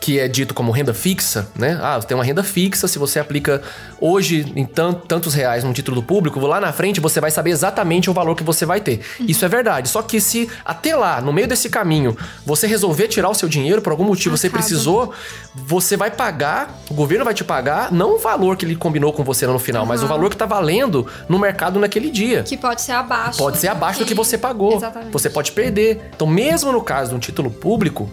que 0.00 0.18
é 0.18 0.26
dito 0.26 0.54
como 0.54 0.72
renda 0.72 0.94
fixa, 0.94 1.46
né? 1.54 1.78
Ah, 1.82 2.00
você 2.00 2.08
tem 2.08 2.16
uma 2.16 2.24
renda 2.24 2.42
fixa, 2.42 2.88
se 2.88 2.98
você 2.98 3.20
aplica 3.20 3.60
hoje 4.00 4.50
em 4.56 4.64
tantos 4.64 5.34
reais 5.34 5.62
num 5.62 5.74
título 5.74 6.02
público, 6.02 6.40
lá 6.40 6.58
na 6.58 6.72
frente 6.72 7.00
você 7.00 7.20
vai 7.20 7.30
saber 7.30 7.50
exatamente 7.50 8.08
o 8.08 8.14
valor 8.14 8.34
que 8.34 8.42
você 8.42 8.64
vai 8.64 8.80
ter. 8.80 9.00
Uhum. 9.20 9.26
Isso 9.28 9.44
é 9.44 9.48
verdade. 9.48 9.90
Só 9.90 10.00
que 10.00 10.18
se 10.18 10.48
até 10.64 10.96
lá, 10.96 11.20
no 11.20 11.32
meio 11.34 11.46
desse 11.46 11.68
caminho, 11.68 12.16
você 12.46 12.66
resolver 12.66 13.08
tirar 13.08 13.28
o 13.28 13.34
seu 13.34 13.48
dinheiro, 13.48 13.82
por 13.82 13.90
algum 13.90 14.04
motivo 14.04 14.34
Acaba. 14.34 14.38
você 14.38 14.48
precisou, 14.48 15.12
você 15.54 15.98
vai 15.98 16.10
pagar, 16.10 16.80
o 16.88 16.94
governo 16.94 17.24
vai 17.24 17.34
te 17.34 17.44
pagar, 17.44 17.92
não 17.92 18.14
o 18.14 18.18
valor 18.18 18.56
que 18.56 18.64
ele 18.64 18.76
combinou 18.76 19.12
com 19.12 19.22
você 19.22 19.46
no 19.46 19.58
final, 19.58 19.82
uhum. 19.82 19.88
mas 19.88 20.02
o 20.02 20.06
valor 20.06 20.30
que 20.30 20.36
tá 20.36 20.46
valendo 20.46 21.06
no 21.28 21.38
mercado 21.38 21.78
naquele 21.78 22.10
dia. 22.10 22.42
Que 22.42 22.56
pode 22.56 22.80
ser 22.80 22.92
abaixo. 22.92 23.36
Pode 23.36 23.58
ser 23.58 23.68
abaixo 23.68 23.98
do 23.98 24.04
que, 24.06 24.14
do 24.14 24.16
que 24.16 24.26
você 24.26 24.38
pagou. 24.38 24.76
Exatamente. 24.76 25.12
Você 25.12 25.28
pode 25.28 25.52
perder. 25.52 26.10
Então, 26.14 26.26
mesmo 26.26 26.72
no 26.72 26.80
caso 26.80 27.10
de 27.10 27.16
um 27.16 27.18
título 27.18 27.50
público, 27.50 28.10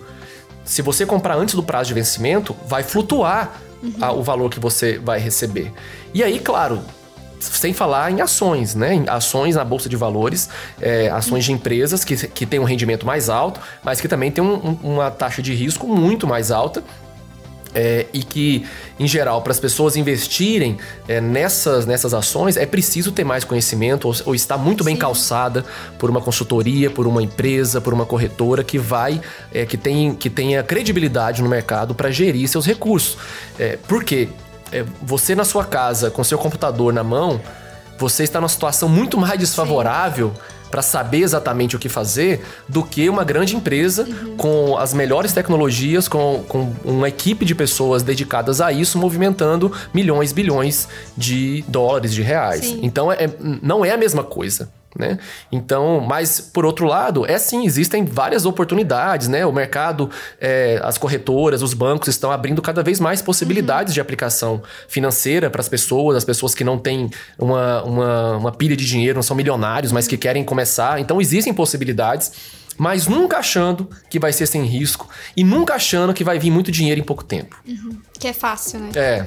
se 0.67 0.81
você 0.81 1.05
comprar 1.05 1.37
antes 1.37 1.55
do 1.55 1.63
prazo 1.63 1.87
de 1.87 1.93
vencimento, 1.93 2.55
vai 2.67 2.83
flutuar 2.83 3.61
uhum. 3.81 3.93
a, 4.01 4.11
o 4.11 4.21
valor 4.21 4.49
que 4.49 4.59
você 4.59 4.99
vai 4.99 5.17
receber. 5.17 5.71
E 6.13 6.21
aí, 6.21 6.39
claro, 6.39 6.81
sem 7.39 7.73
falar 7.73 8.11
em 8.11 8.19
ações, 8.19 8.75
né? 8.75 8.93
Em 8.93 9.07
ações 9.07 9.55
na 9.55 9.63
Bolsa 9.63 9.87
de 9.87 9.95
Valores, 9.95 10.49
é, 10.81 11.09
ações 11.09 11.45
de 11.45 11.53
empresas 11.53 12.03
que, 12.03 12.15
que 12.27 12.45
têm 12.45 12.59
um 12.59 12.65
rendimento 12.65 13.05
mais 13.05 13.29
alto, 13.29 13.61
mas 13.81 14.01
que 14.01 14.09
também 14.09 14.29
têm 14.29 14.43
um, 14.43 14.55
um, 14.55 14.93
uma 14.93 15.09
taxa 15.09 15.41
de 15.41 15.53
risco 15.53 15.87
muito 15.87 16.27
mais 16.27 16.51
alta 16.51 16.83
é, 17.73 18.05
e 18.13 18.23
que, 18.23 18.65
em 18.99 19.07
geral, 19.07 19.41
para 19.41 19.51
as 19.51 19.59
pessoas 19.59 19.95
investirem 19.95 20.77
é, 21.07 21.21
nessas, 21.21 21.85
nessas 21.85 22.13
ações, 22.13 22.57
é 22.57 22.65
preciso 22.65 23.11
ter 23.11 23.23
mais 23.23 23.43
conhecimento 23.43 24.07
ou, 24.07 24.15
ou 24.25 24.35
estar 24.35 24.57
muito 24.57 24.83
Sim. 24.83 24.91
bem 24.91 24.95
calçada 24.95 25.65
por 25.99 26.09
uma 26.09 26.21
consultoria, 26.21 26.89
por 26.89 27.07
uma 27.07 27.21
empresa, 27.21 27.79
por 27.79 27.93
uma 27.93 28.05
corretora 28.05 28.63
que 28.63 28.77
vai, 28.77 29.21
é, 29.53 29.65
que, 29.65 29.77
tem, 29.77 30.13
que 30.13 30.29
tenha 30.29 30.63
credibilidade 30.63 31.41
no 31.41 31.49
mercado 31.49 31.93
para 31.93 32.09
gerir 32.11 32.47
seus 32.47 32.65
recursos. 32.65 33.17
É, 33.59 33.77
por 33.87 34.03
quê? 34.03 34.29
É, 34.71 34.83
você 35.01 35.33
na 35.35 35.45
sua 35.45 35.63
casa, 35.63 36.11
com 36.11 36.23
seu 36.23 36.37
computador 36.37 36.93
na 36.93 37.03
mão, 37.03 37.39
você 37.97 38.23
está 38.23 38.39
numa 38.39 38.49
situação 38.49 38.89
muito 38.89 39.17
mais 39.17 39.39
desfavorável. 39.39 40.33
Sim 40.35 40.56
para 40.69 40.81
saber 40.81 41.21
exatamente 41.21 41.75
o 41.75 41.79
que 41.79 41.89
fazer 41.89 42.43
do 42.67 42.83
que 42.83 43.09
uma 43.09 43.23
grande 43.23 43.55
empresa 43.55 44.03
uhum. 44.03 44.37
com 44.37 44.77
as 44.77 44.93
melhores 44.93 45.33
tecnologias, 45.33 46.07
com, 46.07 46.43
com 46.47 46.73
uma 46.83 47.07
equipe 47.07 47.45
de 47.45 47.55
pessoas 47.55 48.03
dedicadas 48.03 48.61
a 48.61 48.71
isso, 48.71 48.97
movimentando 48.97 49.71
milhões, 49.93 50.31
bilhões 50.31 50.87
de 51.15 51.63
dólares, 51.67 52.13
de 52.13 52.21
reais. 52.21 52.65
Sim. 52.65 52.79
Então, 52.83 53.11
é, 53.11 53.29
não 53.61 53.83
é 53.83 53.91
a 53.91 53.97
mesma 53.97 54.23
coisa. 54.23 54.69
Né? 54.97 55.19
Então, 55.51 55.99
mas 55.99 56.41
por 56.41 56.65
outro 56.65 56.87
lado, 56.87 57.23
é 57.25 57.37
sim, 57.37 57.65
existem 57.65 58.03
várias 58.03 58.45
oportunidades, 58.45 59.27
né? 59.27 59.45
O 59.45 59.51
mercado, 59.51 60.09
é, 60.41 60.81
as 60.83 60.97
corretoras, 60.97 61.61
os 61.61 61.75
bancos 61.75 62.07
estão 62.07 62.31
abrindo 62.31 62.63
cada 62.63 62.81
vez 62.81 62.99
mais 62.99 63.21
possibilidades 63.21 63.91
uhum. 63.91 63.95
de 63.95 64.01
aplicação 64.01 64.63
financeira 64.87 65.51
para 65.51 65.61
as 65.61 65.69
pessoas, 65.69 66.17
as 66.17 66.25
pessoas 66.25 66.55
que 66.55 66.63
não 66.63 66.79
têm 66.79 67.11
uma, 67.37 67.83
uma, 67.83 68.37
uma 68.37 68.51
pilha 68.51 68.75
de 68.75 68.85
dinheiro, 68.85 69.15
não 69.17 69.23
são 69.23 69.37
milionários, 69.37 69.91
mas 69.91 70.07
que 70.07 70.17
querem 70.17 70.43
começar. 70.43 70.99
Então, 70.99 71.21
existem 71.21 71.53
possibilidades 71.53 72.31
mas 72.79 73.07
nunca 73.07 73.37
achando 73.37 73.89
que 74.07 74.19
vai 74.19 74.31
ser 74.31 74.45
sem 74.45 74.63
risco 74.63 75.09
e 75.35 75.43
nunca 75.43 75.73
achando 75.73 76.13
que 76.13 76.23
vai 76.23 76.37
vir 76.37 76.51
muito 76.51 76.71
dinheiro 76.71 77.01
em 77.01 77.03
pouco 77.03 77.23
tempo. 77.23 77.59
Uhum. 77.67 77.97
Que 78.19 78.27
é 78.27 78.33
fácil, 78.33 78.79
né? 78.79 78.91
É. 78.93 79.25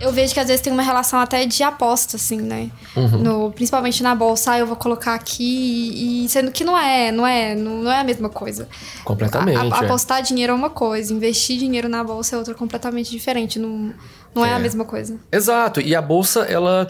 Eu 0.00 0.12
vejo 0.12 0.32
que 0.32 0.40
às 0.40 0.46
vezes 0.46 0.60
tem 0.60 0.72
uma 0.72 0.82
relação 0.82 1.18
até 1.18 1.44
de 1.44 1.62
aposta, 1.62 2.16
assim, 2.16 2.40
né? 2.40 2.70
Uhum. 2.96 3.18
No, 3.18 3.52
principalmente 3.52 4.02
na 4.02 4.14
bolsa, 4.14 4.52
ah, 4.52 4.58
eu 4.58 4.66
vou 4.66 4.76
colocar 4.76 5.14
aqui 5.14 6.24
e 6.24 6.28
sendo 6.28 6.50
que 6.50 6.64
não 6.64 6.78
é, 6.78 7.10
não 7.10 7.26
é, 7.26 7.54
não, 7.54 7.82
não 7.82 7.90
é 7.90 8.00
a 8.00 8.04
mesma 8.04 8.28
coisa. 8.28 8.68
Completamente. 9.04 9.56
A, 9.56 9.62
a, 9.62 9.82
é. 9.82 9.84
apostar 9.84 10.22
dinheiro 10.22 10.52
é 10.52 10.54
uma 10.56 10.70
coisa, 10.70 11.12
investir 11.12 11.58
dinheiro 11.58 11.88
na 11.88 12.04
bolsa 12.04 12.36
é 12.36 12.38
outra 12.38 12.54
completamente 12.54 13.10
diferente. 13.10 13.58
Não, 13.58 13.92
não 14.34 14.44
é. 14.44 14.50
é 14.50 14.54
a 14.54 14.58
mesma 14.58 14.84
coisa. 14.84 15.16
Exato. 15.32 15.80
E 15.80 15.94
a 15.94 16.02
bolsa, 16.02 16.40
ela 16.42 16.86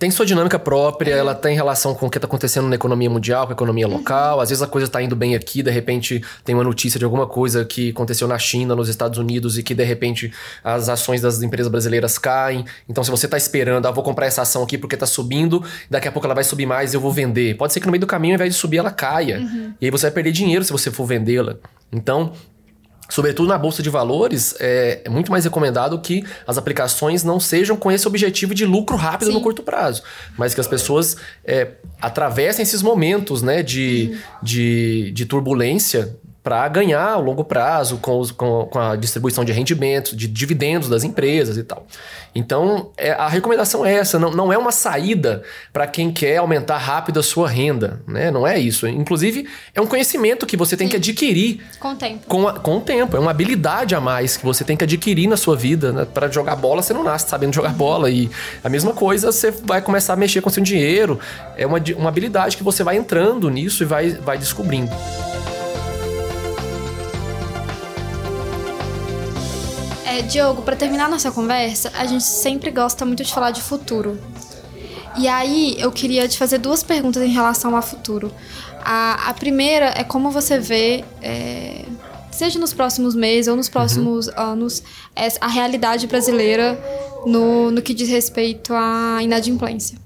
tem 0.00 0.10
sua 0.10 0.24
dinâmica 0.24 0.58
própria, 0.58 1.12
ela 1.12 1.34
tem 1.34 1.54
relação 1.54 1.94
com 1.94 2.06
o 2.06 2.10
que 2.10 2.16
está 2.16 2.26
acontecendo 2.26 2.66
na 2.66 2.74
economia 2.74 3.10
mundial, 3.10 3.44
com 3.44 3.52
a 3.52 3.54
economia 3.54 3.86
uhum. 3.86 3.98
local. 3.98 4.36
Uhum. 4.36 4.42
Às 4.42 4.48
vezes 4.48 4.62
a 4.62 4.66
coisa 4.66 4.86
está 4.86 5.02
indo 5.02 5.14
bem 5.14 5.34
aqui, 5.34 5.62
de 5.62 5.70
repente 5.70 6.24
tem 6.42 6.54
uma 6.54 6.64
notícia 6.64 6.98
de 6.98 7.04
alguma 7.04 7.26
coisa 7.26 7.66
que 7.66 7.90
aconteceu 7.90 8.26
na 8.26 8.38
China, 8.38 8.74
nos 8.74 8.88
Estados 8.88 9.18
Unidos 9.18 9.58
e 9.58 9.62
que 9.62 9.74
de 9.74 9.84
repente 9.84 10.32
as 10.64 10.88
ações 10.88 11.20
das 11.20 11.42
empresas 11.42 11.70
brasileiras 11.70 12.16
caem. 12.16 12.64
Então, 12.88 13.04
se 13.04 13.10
você 13.10 13.26
está 13.26 13.36
esperando, 13.36 13.84
ah, 13.84 13.90
vou 13.90 14.02
comprar 14.02 14.24
essa 14.24 14.40
ação 14.40 14.62
aqui 14.62 14.78
porque 14.78 14.96
está 14.96 15.04
subindo, 15.04 15.62
daqui 15.90 16.08
a 16.08 16.12
pouco 16.12 16.26
ela 16.26 16.34
vai 16.34 16.44
subir 16.44 16.64
mais 16.64 16.94
e 16.94 16.96
eu 16.96 17.00
vou 17.00 17.12
vender. 17.12 17.58
Pode 17.58 17.74
ser 17.74 17.80
que 17.80 17.86
no 17.86 17.92
meio 17.92 18.00
do 18.00 18.06
caminho, 18.06 18.32
ao 18.32 18.36
invés 18.36 18.54
de 18.54 18.58
subir, 18.58 18.78
ela 18.78 18.90
caia. 18.90 19.40
Uhum. 19.40 19.74
E 19.78 19.84
aí 19.84 19.90
você 19.90 20.06
vai 20.06 20.12
perder 20.12 20.32
dinheiro 20.32 20.64
se 20.64 20.72
você 20.72 20.90
for 20.90 21.04
vendê-la. 21.04 21.56
Então, 21.92 22.32
sobretudo 23.10 23.48
na 23.48 23.58
bolsa 23.58 23.82
de 23.82 23.90
valores, 23.90 24.54
é, 24.58 25.02
é, 25.04 25.10
muito 25.10 25.30
mais 25.30 25.44
recomendado 25.44 25.98
que 26.00 26.24
as 26.46 26.56
aplicações 26.56 27.22
não 27.22 27.38
sejam 27.38 27.76
com 27.76 27.92
esse 27.92 28.08
objetivo 28.08 28.54
de 28.54 28.64
lucro 28.64 28.96
rápido 28.96 29.28
Sim. 29.28 29.34
no 29.34 29.40
curto 29.42 29.62
prazo, 29.62 30.02
mas 30.38 30.54
que 30.54 30.60
as 30.60 30.66
pessoas 30.66 31.16
é, 31.44 31.72
atravessem 32.00 32.62
esses 32.62 32.82
momentos 32.82 33.42
né, 33.42 33.62
de, 33.62 34.16
de, 34.42 35.10
de 35.12 35.26
turbulência 35.26 36.16
para 36.42 36.66
ganhar 36.68 37.12
a 37.12 37.16
longo 37.16 37.44
prazo 37.44 37.98
com, 37.98 38.18
os, 38.18 38.30
com, 38.30 38.66
com, 38.70 38.78
a 38.78 38.96
distribuição 38.96 39.44
de 39.44 39.52
rendimentos, 39.52 40.16
de 40.16 40.26
dividendos 40.26 40.88
das 40.88 41.04
empresas 41.04 41.58
e 41.58 41.62
tal. 41.62 41.86
Então, 42.34 42.90
é, 42.96 43.10
a 43.10 43.28
recomendação 43.28 43.84
é 43.84 43.92
essa, 43.94 44.18
não, 44.18 44.30
não 44.30 44.52
é 44.52 44.56
uma 44.56 44.72
saída 44.72 45.42
para 45.72 45.86
quem 45.86 46.10
quer 46.10 46.38
aumentar 46.38 46.78
rápido 46.78 47.20
a 47.20 47.22
sua 47.22 47.48
renda, 47.48 48.00
né? 48.06 48.30
Não 48.30 48.46
é 48.46 48.58
isso. 48.58 48.86
Inclusive, 48.86 49.48
é 49.74 49.80
um 49.80 49.86
conhecimento 49.86 50.46
que 50.46 50.56
você 50.56 50.76
tem 50.76 50.86
Sim. 50.86 50.92
que 50.92 50.96
adquirir. 50.96 51.60
Com 51.78 51.92
o 51.92 51.96
tempo. 51.96 52.26
Com, 52.26 52.48
a, 52.48 52.52
com 52.54 52.76
o 52.78 52.80
tempo. 52.80 53.16
É 53.16 53.20
uma 53.20 53.32
habilidade 53.32 53.94
a 53.94 54.00
mais 54.00 54.36
que 54.36 54.44
você 54.44 54.64
tem 54.64 54.76
que 54.76 54.84
adquirir 54.84 55.26
na 55.26 55.36
sua 55.36 55.56
vida. 55.56 55.92
Né? 55.92 56.06
Para 56.06 56.30
jogar 56.30 56.56
bola, 56.56 56.82
você 56.82 56.94
não 56.94 57.02
nasce 57.02 57.28
sabendo 57.28 57.52
jogar 57.52 57.72
bola. 57.72 58.08
E 58.10 58.30
a 58.62 58.68
mesma 58.68 58.94
coisa, 58.94 59.30
você 59.30 59.50
vai 59.50 59.82
começar 59.82 60.14
a 60.14 60.16
mexer 60.16 60.40
com 60.40 60.48
seu 60.48 60.62
dinheiro. 60.62 61.18
É 61.56 61.66
uma, 61.66 61.82
uma 61.96 62.08
habilidade 62.08 62.56
que 62.56 62.62
você 62.62 62.82
vai 62.82 62.96
entrando 62.96 63.50
nisso 63.50 63.82
e 63.82 63.86
vai, 63.86 64.10
vai 64.10 64.38
descobrindo. 64.38 64.90
É, 70.10 70.22
Diogo, 70.22 70.62
para 70.62 70.74
terminar 70.74 71.08
nossa 71.08 71.30
conversa, 71.30 71.92
a 71.96 72.04
gente 72.04 72.24
sempre 72.24 72.72
gosta 72.72 73.06
muito 73.06 73.22
de 73.22 73.32
falar 73.32 73.52
de 73.52 73.62
futuro. 73.62 74.18
E 75.16 75.28
aí 75.28 75.76
eu 75.78 75.92
queria 75.92 76.26
te 76.26 76.36
fazer 76.36 76.58
duas 76.58 76.82
perguntas 76.82 77.22
em 77.22 77.28
relação 77.28 77.76
ao 77.76 77.82
futuro. 77.82 78.32
A, 78.84 79.30
a 79.30 79.34
primeira 79.34 79.94
é 79.96 80.02
como 80.02 80.28
você 80.32 80.58
vê, 80.58 81.04
é, 81.22 81.84
seja 82.32 82.58
nos 82.58 82.72
próximos 82.72 83.14
meses 83.14 83.46
ou 83.46 83.54
nos 83.54 83.66
uhum. 83.66 83.72
próximos 83.72 84.26
uhum. 84.26 84.34
anos, 84.36 84.82
a 85.40 85.46
realidade 85.46 86.08
brasileira 86.08 86.76
no, 87.24 87.70
no 87.70 87.80
que 87.80 87.94
diz 87.94 88.08
respeito 88.08 88.74
à 88.74 89.18
inadimplência. 89.22 89.96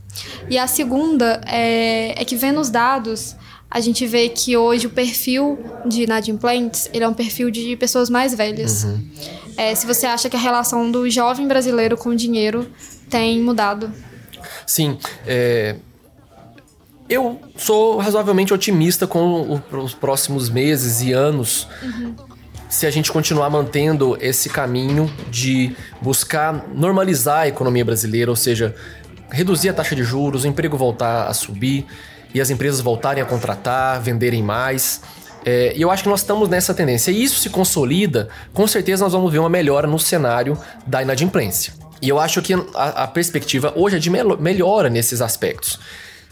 E 0.51 0.59
a 0.59 0.67
segunda 0.67 1.40
é, 1.47 2.12
é 2.21 2.25
que 2.27 2.37
vendo 2.37 2.61
os 2.61 2.69
dados, 2.69 3.35
a 3.71 3.81
gente 3.81 4.07
vê 4.07 4.29
que 4.29 4.55
hoje 4.55 4.87
o 4.87 4.90
perfil 4.90 5.59
de 5.87 6.03
inadimplentes 6.03 6.90
ele 6.93 7.05
é 7.05 7.09
um 7.09 7.14
perfil 7.14 7.51
de 7.51 7.75
pessoas 7.77 8.11
mais 8.11 8.35
velhas. 8.35 8.85
Uhum 8.85 9.44
é, 9.57 9.75
se 9.75 9.87
você 9.87 10.07
acha 10.07 10.29
que 10.29 10.37
a 10.37 10.38
relação 10.38 10.90
do 10.90 11.09
jovem 11.09 11.47
brasileiro 11.47 11.97
com 11.97 12.11
o 12.11 12.17
dinheiro 12.17 12.69
tem 13.09 13.40
mudado. 13.40 13.93
Sim. 14.67 14.99
É... 15.27 15.77
Eu 17.09 17.38
sou 17.57 17.99
razoavelmente 17.99 18.55
otimista 18.55 19.07
com 19.07 19.61
os 19.73 19.93
próximos 19.93 20.49
meses 20.49 21.03
e 21.03 21.12
anos. 21.12 21.69
Uhum. 21.83 22.14
Se 22.69 22.87
a 22.87 22.90
gente 22.90 23.12
continuar 23.12 23.51
mantendo 23.51 24.17
esse 24.21 24.49
caminho 24.49 25.12
de 25.31 25.77
buscar 26.01 26.67
normalizar 26.75 27.40
a 27.40 27.49
economia 27.49 27.85
brasileira, 27.85 28.31
ou 28.31 28.37
seja, 28.37 28.75
reduzir 29.31 29.69
a 29.69 29.75
taxa 29.75 29.95
de 29.95 30.03
juros, 30.03 30.45
o 30.45 30.47
emprego 30.49 30.79
voltar 30.79 31.27
a 31.27 31.35
subir 31.35 31.87
e 32.33 32.40
as 32.40 32.51
empresas 32.51 32.81
voltarem 32.81 33.23
a 33.23 33.27
contratar, 33.27 34.01
venderem 34.01 34.43
mais. 34.43 35.03
É, 35.45 35.75
e 35.77 35.83
eu 35.83 35.91
acho 35.91 36.03
que 36.03 36.09
nós 36.09 36.21
estamos 36.21 36.49
nessa 36.49 36.73
tendência. 36.73 37.11
E 37.11 37.23
isso 37.23 37.39
se 37.39 37.51
consolida, 37.51 38.29
com 38.53 38.67
certeza 38.67 39.05
nós 39.05 39.13
vamos 39.13 39.31
ver 39.31 39.39
uma 39.39 39.49
melhora 39.49 39.87
no 39.87 39.99
cenário 39.99 40.59
da 40.87 41.03
inadimplência. 41.03 41.75
E 42.01 42.09
eu 42.09 42.19
acho 42.19 42.43
que 42.43 42.53
a, 42.53 43.05
a 43.05 43.07
perspectiva 43.07 43.73
hoje 43.77 43.97
é 43.97 43.99
de 43.99 44.11
melhora 44.11 44.91
nesses 44.91 45.21
aspectos. 45.21 45.79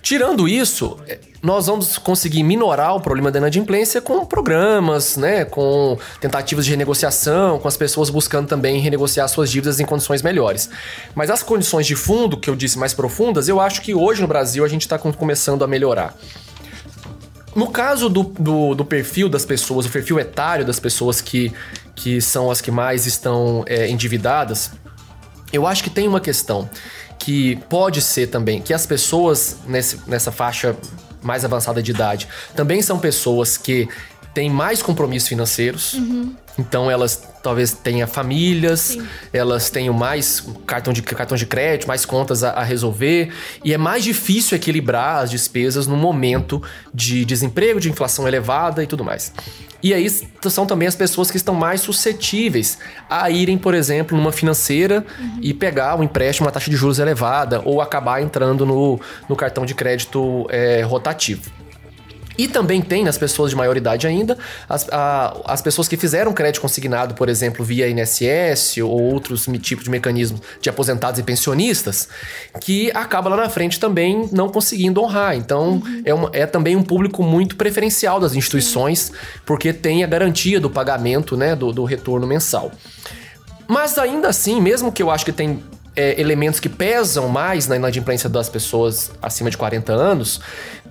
Tirando 0.03 0.49
isso, 0.49 0.99
é, 1.07 1.17
nós 1.41 1.67
vamos 1.67 1.97
conseguir 1.97 2.43
minorar 2.43 2.97
o 2.97 3.01
problema 3.01 3.31
da 3.31 3.39
inadimplência 3.39 4.01
com 4.01 4.27
programas, 4.27 5.17
né, 5.17 5.45
com 5.45 5.97
tentativas 6.21 6.65
de 6.65 6.73
renegociação, 6.73 7.61
com 7.61 7.69
as 7.69 7.77
pessoas 7.77 8.11
buscando 8.11 8.49
também 8.49 8.81
renegociar 8.81 9.29
suas 9.29 9.49
dívidas 9.49 9.79
em 9.79 9.85
condições 9.85 10.21
melhores. 10.21 10.69
Mas 11.15 11.31
as 11.31 11.43
condições 11.45 11.87
de 11.87 11.95
fundo, 11.95 12.37
que 12.37 12.51
eu 12.51 12.57
disse 12.57 12.77
mais 12.77 12.93
profundas, 12.93 13.47
eu 13.47 13.61
acho 13.61 13.81
que 13.81 13.95
hoje 13.95 14.21
no 14.21 14.27
Brasil 14.27 14.65
a 14.65 14.69
gente 14.69 14.83
está 14.83 14.99
começando 14.99 15.63
a 15.63 15.69
melhorar. 15.69 16.17
No 17.55 17.69
caso 17.69 18.09
do, 18.09 18.23
do, 18.23 18.75
do, 18.75 18.85
perfil 18.85 19.29
das 19.29 19.45
pessoas, 19.45 19.87
o 19.87 19.91
perfil 19.91 20.19
etário 20.19 20.65
das 20.65 20.81
pessoas 20.81 21.21
que, 21.21 21.53
que 21.95 22.21
são 22.21 22.51
as 22.51 22.61
que 22.61 22.71
mais 22.71 23.07
estão 23.07 23.63
é, 23.67 23.89
endividadas, 23.89 24.73
eu 25.53 25.67
acho 25.67 25.83
que 25.83 25.91
tem 25.91 26.09
uma 26.09 26.21
questão 26.21 26.69
que 27.19 27.57
pode 27.69 28.01
ser 28.01 28.29
também 28.29 28.61
que 28.61 28.73
as 28.73 28.87
pessoas 28.87 29.59
nesse, 29.67 30.01
nessa 30.09 30.33
faixa 30.33 30.77
mais 31.21 31.45
avançada 31.45 31.83
de 31.83 31.91
idade 31.91 32.27
também 32.57 32.83
são 32.83 32.99
pessoas 32.99 33.57
que 33.57 33.89
têm 34.35 34.51
mais 34.51 34.83
compromissos 34.83 35.29
financeiros. 35.29 35.93
Uhum. 35.95 36.35
Então 36.59 36.91
elas 36.91 37.31
talvez 37.43 37.73
tenham 37.73 38.07
famílias, 38.07 38.81
Sim. 38.81 39.07
elas 39.33 39.69
tenham 39.71 39.93
mais 39.93 40.45
cartão 40.67 40.93
de, 40.93 41.03
cartão 41.03 41.37
de 41.37 41.47
crédito, 41.47 41.89
mais 41.89 42.05
contas 42.05 42.45
a, 42.45 42.51
a, 42.51 42.63
resolver. 42.63 43.33
E 43.65 43.73
é 43.73 43.79
mais 43.79 44.05
difícil 44.05 44.57
equilibrar 44.57 45.23
as 45.23 45.31
despesas 45.31 45.87
no 45.87 45.97
momento 45.97 46.63
de 46.95 47.25
desemprego, 47.25 47.81
de 47.81 47.91
inflação 47.91 48.29
elevada 48.29 48.83
e 48.83 48.87
tudo 48.87 49.05
mais. 49.05 49.33
E 49.83 49.93
aí 49.93 50.09
são 50.49 50.65
também 50.65 50.87
as 50.87 50.95
pessoas 50.95 51.29
que 51.29 51.37
estão 51.37 51.55
mais 51.55 51.81
suscetíveis 51.81 52.79
a 53.11 53.29
irem, 53.31 53.59
por 53.59 53.75
exemplo, 53.75 54.17
numa 54.17 54.31
financeira 54.31 55.05
uhum. 55.19 55.39
e 55.43 55.53
pegar 55.53 55.97
um 55.97 56.05
empréstimo, 56.05 56.47
uma 56.47 56.53
taxa 56.53 56.71
de 56.71 56.77
juros 56.77 57.01
elevada, 57.01 57.61
ou 57.65 57.81
acabar 57.81 58.23
entrando 58.23 58.65
no, 58.65 59.01
no 59.29 59.35
cartão 59.35 59.67
de 59.67 59.75
crédito 59.75 60.47
é, 60.51 60.83
rotativo. 60.83 61.51
E 62.43 62.49
também 62.49 62.83
tem 62.83 63.05
nas 63.05 63.17
pessoas 63.17 63.51
de 63.51 63.57
maior 63.57 63.77
idade 63.77 64.05
ainda 64.05 64.37
as, 64.69 64.89
a, 64.91 65.37
as 65.45 65.63
pessoas 65.63 65.87
que 65.87 65.97
fizeram 65.97 66.33
crédito 66.33 66.61
consignado, 66.61 67.15
por 67.15 67.29
exemplo, 67.29 67.65
via 67.65 67.89
INSS 67.89 68.79
ou 68.79 69.01
outros 69.01 69.47
tipos 69.61 69.85
de 69.85 69.91
mecanismos 69.91 70.41
de 70.61 70.69
aposentados 70.69 71.21
e 71.21 71.23
pensionistas, 71.23 72.09
que 72.61 72.91
acaba 72.95 73.31
lá 73.31 73.37
na 73.37 73.49
frente 73.49 73.79
também 73.79 74.29
não 74.33 74.49
conseguindo 74.49 75.01
honrar. 75.01 75.37
Então 75.37 75.75
uhum. 75.75 76.03
é, 76.05 76.13
uma, 76.13 76.31
é 76.33 76.45
também 76.45 76.75
um 76.75 76.83
público 76.83 77.23
muito 77.23 77.55
preferencial 77.55 78.19
das 78.19 78.35
instituições, 78.35 79.13
porque 79.47 79.73
tem 79.73 80.03
a 80.03 80.07
garantia 80.09 80.59
do 80.59 80.69
pagamento, 80.69 81.37
né, 81.37 81.55
do, 81.55 81.73
do 81.73 81.85
retorno 81.85 82.27
mensal. 82.27 82.73
Mas 83.69 83.97
ainda 83.99 84.27
assim, 84.27 84.61
mesmo 84.61 84.91
que 84.91 85.01
eu 85.01 85.13
acho 85.13 85.25
que 85.25 85.33
tem 85.33 85.63
é, 85.95 86.21
elementos 86.21 86.59
que 86.59 86.69
pesam 86.69 87.29
mais 87.29 87.67
na 87.67 87.77
inadimplência 87.77 88.29
das 88.29 88.49
pessoas 88.49 89.13
acima 89.21 89.51
de 89.51 89.57
40 89.57 89.93
anos, 89.93 90.41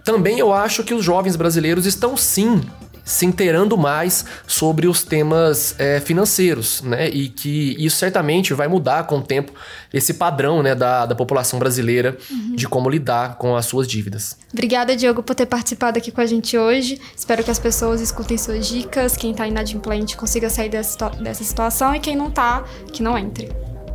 também 0.04 0.40
eu 0.40 0.52
acho 0.54 0.84
que 0.84 0.94
os 0.94 1.04
jovens 1.04 1.36
brasileiros 1.36 1.86
estão 1.86 2.18
sim 2.18 2.62
se 3.04 3.26
inteirando 3.26 3.78
mais 3.78 4.26
sobre 4.48 4.88
os 4.88 5.04
temas 5.04 5.76
é, 5.80 6.00
financeiros, 6.00 6.82
né? 6.82 7.10
E 7.10 7.30
que 7.30 7.76
isso 7.80 7.98
certamente 7.98 8.54
vai 8.54 8.68
mudar 8.68 9.06
com 9.06 9.18
o 9.18 9.22
tempo 9.22 9.52
esse 9.94 10.14
padrão 10.14 10.62
né, 10.62 10.76
da, 10.76 11.06
da 11.06 11.16
população 11.16 11.60
brasileira 11.60 12.18
uhum. 12.30 12.56
de 12.56 12.68
como 12.68 12.90
lidar 12.90 13.36
com 13.38 13.56
as 13.56 13.66
suas 13.66 13.88
dívidas. 13.88 14.38
Obrigada, 14.54 14.96
Diogo, 14.96 15.24
por 15.24 15.36
ter 15.36 15.46
participado 15.46 15.98
aqui 15.98 16.12
com 16.12 16.22
a 16.22 16.26
gente 16.26 16.58
hoje. 16.58 17.02
Espero 17.16 17.44
que 17.44 17.52
as 17.52 17.60
pessoas 17.60 18.02
escutem 18.02 18.38
suas 18.38 18.68
dicas, 18.68 19.18
quem 19.18 19.32
está 19.32 19.48
inadimplente 19.48 20.16
consiga 20.16 20.50
sair 20.50 20.70
dessa, 20.70 21.10
dessa 21.10 21.44
situação 21.44 21.94
e 21.96 22.00
quem 22.00 22.16
não 22.16 22.30
está, 22.30 22.64
que 22.94 23.02
não 23.04 23.18
entre. 23.18 23.52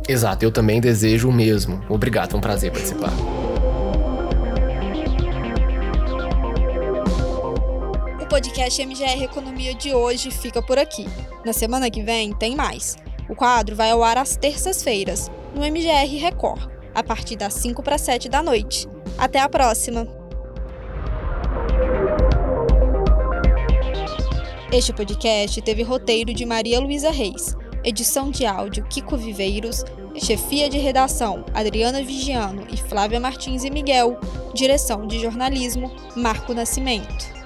Exato, 0.07 0.45
eu 0.45 0.51
também 0.51 0.79
desejo 0.79 1.29
o 1.29 1.33
mesmo. 1.33 1.83
Obrigado, 1.89 2.31
foi 2.31 2.39
um 2.39 2.41
prazer 2.41 2.71
participar. 2.71 3.11
Podcast 8.37 8.79
MGR 8.79 9.23
Economia 9.23 9.73
de 9.73 9.95
hoje 9.95 10.29
fica 10.29 10.61
por 10.61 10.77
aqui. 10.77 11.07
Na 11.43 11.51
semana 11.51 11.89
que 11.89 12.03
vem 12.03 12.35
tem 12.35 12.55
mais. 12.55 12.95
O 13.27 13.35
quadro 13.35 13.75
vai 13.75 13.89
ao 13.89 14.03
ar 14.03 14.15
às 14.15 14.37
terças-feiras, 14.37 15.31
no 15.55 15.65
MGR 15.65 16.19
Record, 16.19 16.69
a 16.93 17.01
partir 17.01 17.35
das 17.35 17.55
5 17.55 17.81
para 17.81 17.97
7 17.97 18.29
da 18.29 18.43
noite. 18.43 18.87
Até 19.17 19.39
a 19.39 19.49
próxima! 19.49 20.07
Este 24.71 24.93
podcast 24.93 25.59
teve 25.63 25.81
roteiro 25.81 26.31
de 26.31 26.45
Maria 26.45 26.79
Luísa 26.79 27.09
Reis 27.09 27.55
edição 27.83 28.29
de 28.29 28.45
áudio 28.45 28.85
Kiko 28.89 29.15
Viveiros, 29.15 29.85
chefia 30.21 30.69
de 30.69 30.77
redação 30.77 31.45
Adriana 31.53 32.03
Vigiano 32.03 32.67
e 32.69 32.75
Flávia 32.75 33.17
Martins 33.19 33.63
e 33.63 33.69
Miguel, 33.69 34.19
direção 34.53 35.07
de 35.07 35.19
jornalismo 35.19 35.89
Marco 36.15 36.53
Nascimento. 36.53 37.36